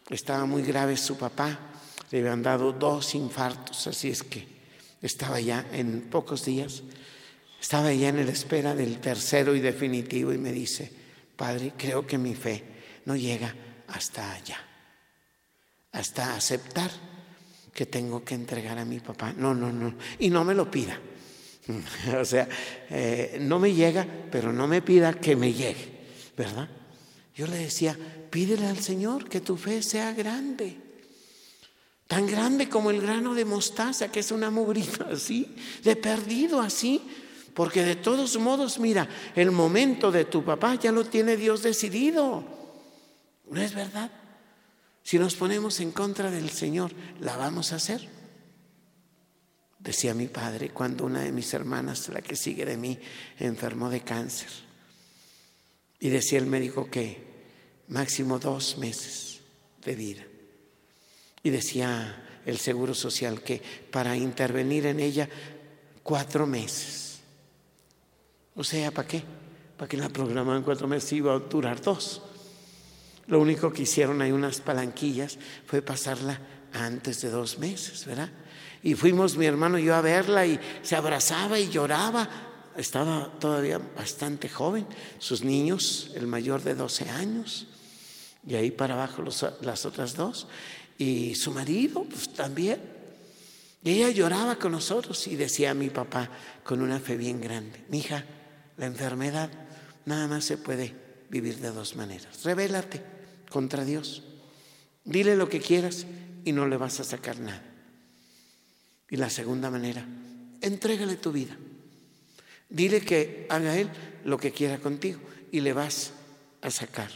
[0.09, 1.59] estaba muy grave su papá,
[2.09, 4.47] le habían dado dos infartos, así es que
[5.01, 6.81] estaba ya en pocos días,
[7.61, 10.91] estaba ya en la espera del tercero y definitivo y me dice,
[11.35, 12.63] Padre, creo que mi fe
[13.05, 13.53] no llega
[13.87, 14.57] hasta allá,
[15.91, 16.89] hasta aceptar
[17.73, 19.33] que tengo que entregar a mi papá.
[19.35, 20.99] No, no, no, y no me lo pida.
[22.19, 22.47] o sea,
[22.89, 26.67] eh, no me llega, pero no me pida que me llegue, ¿verdad?
[27.35, 27.97] Yo le decía,
[28.29, 30.89] pídele al Señor que tu fe sea grande
[32.09, 35.45] tan grande como el grano de mostaza, que es una mugrita así,
[35.83, 37.03] de perdido así,
[37.53, 42.43] porque de todos modos, mira, el momento de tu papá ya lo tiene Dios decidido.
[43.47, 44.09] ¿No es verdad?
[45.03, 48.07] Si nos ponemos en contra del Señor, ¿la vamos a hacer?
[49.79, 52.99] Decía mi padre cuando una de mis hermanas, la que sigue de mí,
[53.39, 54.49] enfermó de cáncer.
[55.99, 57.23] Y decía el médico que
[57.87, 59.39] máximo dos meses
[59.83, 60.23] de vida.
[61.43, 65.29] Y decía el Seguro Social que para intervenir en ella
[66.03, 67.19] cuatro meses.
[68.55, 69.23] O sea, ¿para qué?
[69.77, 72.21] ¿Para que la programaban cuatro meses iba a durar dos?
[73.29, 76.39] Lo único que hicieron ahí unas palanquillas fue pasarla
[76.73, 78.29] antes de dos meses, ¿verdad?
[78.81, 82.27] Y fuimos mi hermano y yo a verla y se abrazaba y lloraba.
[82.75, 84.87] Estaba todavía bastante joven,
[85.19, 87.67] sus niños, el mayor de 12 años,
[88.47, 89.23] y ahí para abajo
[89.61, 90.47] las otras dos
[90.97, 92.79] y su marido pues también.
[93.83, 96.29] Y ella lloraba con nosotros y decía a mi papá
[96.63, 98.25] con una fe bien grande, mi hija,
[98.77, 99.51] la enfermedad
[100.05, 100.95] nada más se puede
[101.29, 102.43] vivir de dos maneras.
[102.43, 103.18] Revélate
[103.49, 104.23] contra Dios.
[105.03, 106.05] Dile lo que quieras
[106.45, 107.63] y no le vas a sacar nada.
[109.09, 110.05] Y la segunda manera,
[110.61, 111.57] entrégale tu vida.
[112.69, 113.89] Dile que haga Él
[114.23, 115.19] lo que quiera contigo
[115.51, 116.13] y le vas
[116.61, 117.09] a sacar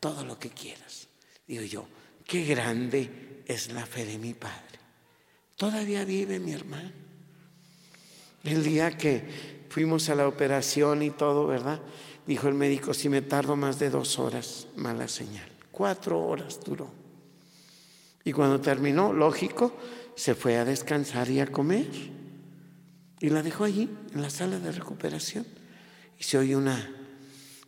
[0.00, 1.08] todo lo que quieras.
[1.46, 1.86] Digo yo,
[2.26, 4.80] Qué grande es la fe de mi padre.
[5.54, 6.90] Todavía vive mi hermano.
[8.42, 11.80] El día que fuimos a la operación y todo, ¿verdad?
[12.26, 15.48] Dijo el médico, si me tardo más de dos horas, mala señal.
[15.76, 16.90] Cuatro horas duró.
[18.24, 19.76] Y cuando terminó, lógico,
[20.14, 21.90] se fue a descansar y a comer.
[23.20, 25.46] Y la dejó allí, en la sala de recuperación.
[26.18, 26.90] Y se oye una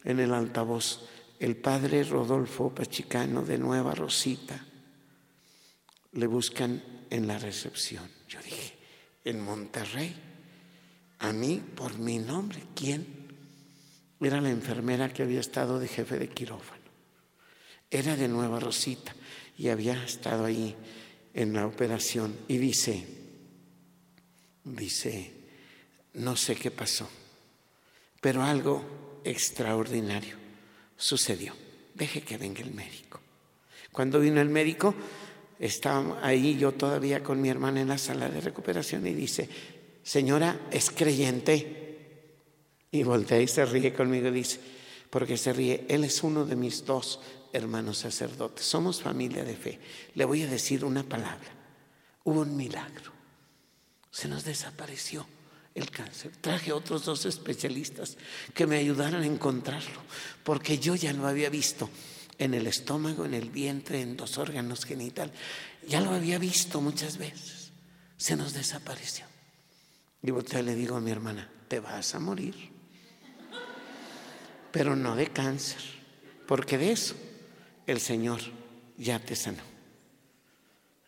[0.05, 1.07] en el altavoz
[1.39, 4.59] el padre Rodolfo Pachicano de Nueva Rosita.
[6.13, 8.09] Le buscan en la recepción.
[8.27, 8.73] Yo dije,
[9.23, 10.17] en Monterrey,
[11.19, 13.29] a mí por mi nombre, ¿quién?
[14.19, 16.78] Era la enfermera que había estado de jefe de quirófano.
[17.91, 19.15] Era de Nueva Rosita
[19.57, 20.77] y había estado ahí
[21.35, 22.37] en la operación.
[22.49, 23.05] Y dice,
[24.65, 25.33] dice,
[26.15, 27.09] no sé qué pasó,
[28.21, 30.37] pero algo extraordinario
[30.97, 31.55] sucedió.
[31.95, 33.21] deje que venga el médico.
[33.93, 34.95] Cuando vino el médico,
[35.59, 39.49] estaba ahí yo todavía con mi hermana en la sala de recuperación y dice,
[40.03, 41.89] señora, ¿es creyente?
[42.93, 44.61] Y voltea y se ríe conmigo y dice,
[45.11, 47.21] porque se ríe, él es uno de mis dos
[47.53, 49.81] hermanos sacerdotes, somos familia de fe.
[50.15, 51.49] Le voy a decir una palabra,
[52.25, 53.13] hubo un milagro,
[54.11, 55.27] se nos desapareció
[55.75, 56.33] el cáncer.
[56.41, 58.17] Traje otros dos especialistas
[58.55, 60.01] que me ayudaran a encontrarlo,
[60.45, 61.89] porque yo ya lo había visto
[62.39, 65.35] en el estómago, en el vientre, en los órganos genitales.
[65.87, 67.73] Ya lo había visto muchas veces.
[68.17, 69.27] Se nos desapareció.
[70.23, 72.55] Y usted le digo a mi hermana, te vas a morir.
[74.73, 75.81] Pero no de cáncer,
[76.47, 77.15] porque de eso
[77.93, 78.41] el Señor
[78.97, 79.63] ya te sanó.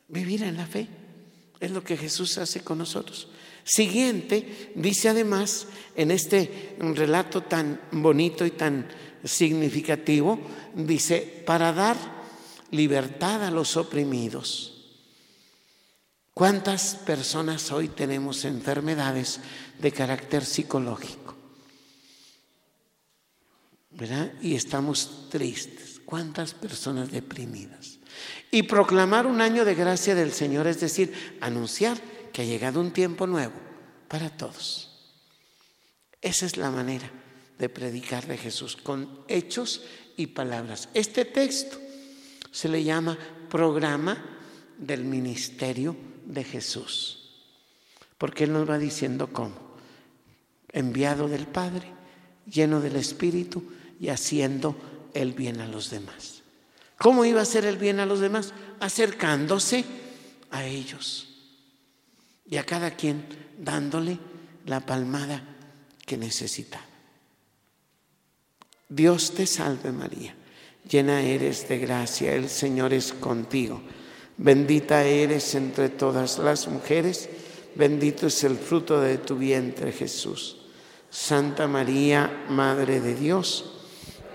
[0.09, 0.89] Vivir en la fe
[1.61, 3.28] es lo que Jesús hace con nosotros.
[3.64, 8.89] Siguiente, dice además en este relato tan bonito y tan
[9.22, 10.41] significativo,
[10.74, 11.97] dice, para dar
[12.70, 14.76] libertad a los oprimidos.
[16.33, 19.41] ¿Cuántas personas hoy tenemos enfermedades
[19.78, 21.35] de carácter psicológico?
[23.91, 24.33] ¿Verdad?
[24.41, 25.89] Y estamos tristes.
[26.11, 28.00] ¿Cuántas personas deprimidas?
[28.50, 32.00] Y proclamar un año de gracia del Señor, es decir, anunciar
[32.32, 33.54] que ha llegado un tiempo nuevo
[34.08, 34.90] para todos.
[36.20, 37.08] Esa es la manera
[37.61, 39.82] de predicar de Jesús, con hechos
[40.16, 40.88] y palabras.
[40.94, 41.78] Este texto
[42.50, 43.16] se le llama
[43.48, 44.20] programa
[44.78, 45.94] del ministerio
[46.26, 47.36] de Jesús,
[48.18, 49.76] porque Él nos va diciendo cómo,
[50.72, 51.86] enviado del Padre,
[52.46, 53.62] lleno del Espíritu
[54.00, 54.74] y haciendo
[55.14, 56.42] el bien a los demás.
[56.98, 58.52] ¿Cómo iba a hacer el bien a los demás?
[58.78, 59.84] Acercándose
[60.50, 61.28] a ellos
[62.46, 63.24] y a cada quien
[63.58, 64.18] dándole
[64.66, 65.42] la palmada
[66.04, 66.84] que necesita.
[68.88, 70.34] Dios te salve María,
[70.88, 73.80] llena eres de gracia, el Señor es contigo,
[74.36, 77.28] bendita eres entre todas las mujeres,
[77.76, 80.56] bendito es el fruto de tu vientre Jesús.
[81.08, 83.80] Santa María, Madre de Dios,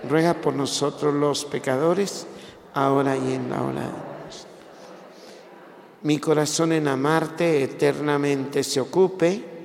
[0.08, 2.26] ruega por nosotros los pecadores,
[2.74, 4.50] ahora y en la hora de nuestra.
[6.02, 9.56] Mi corazón en amarte eternamente se ocupe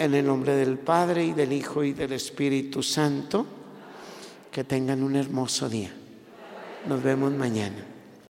[0.00, 3.44] En el nombre del Padre y del Hijo y del Espíritu Santo,
[4.50, 5.92] que tengan un hermoso día.
[6.88, 7.89] Nos vemos mañana.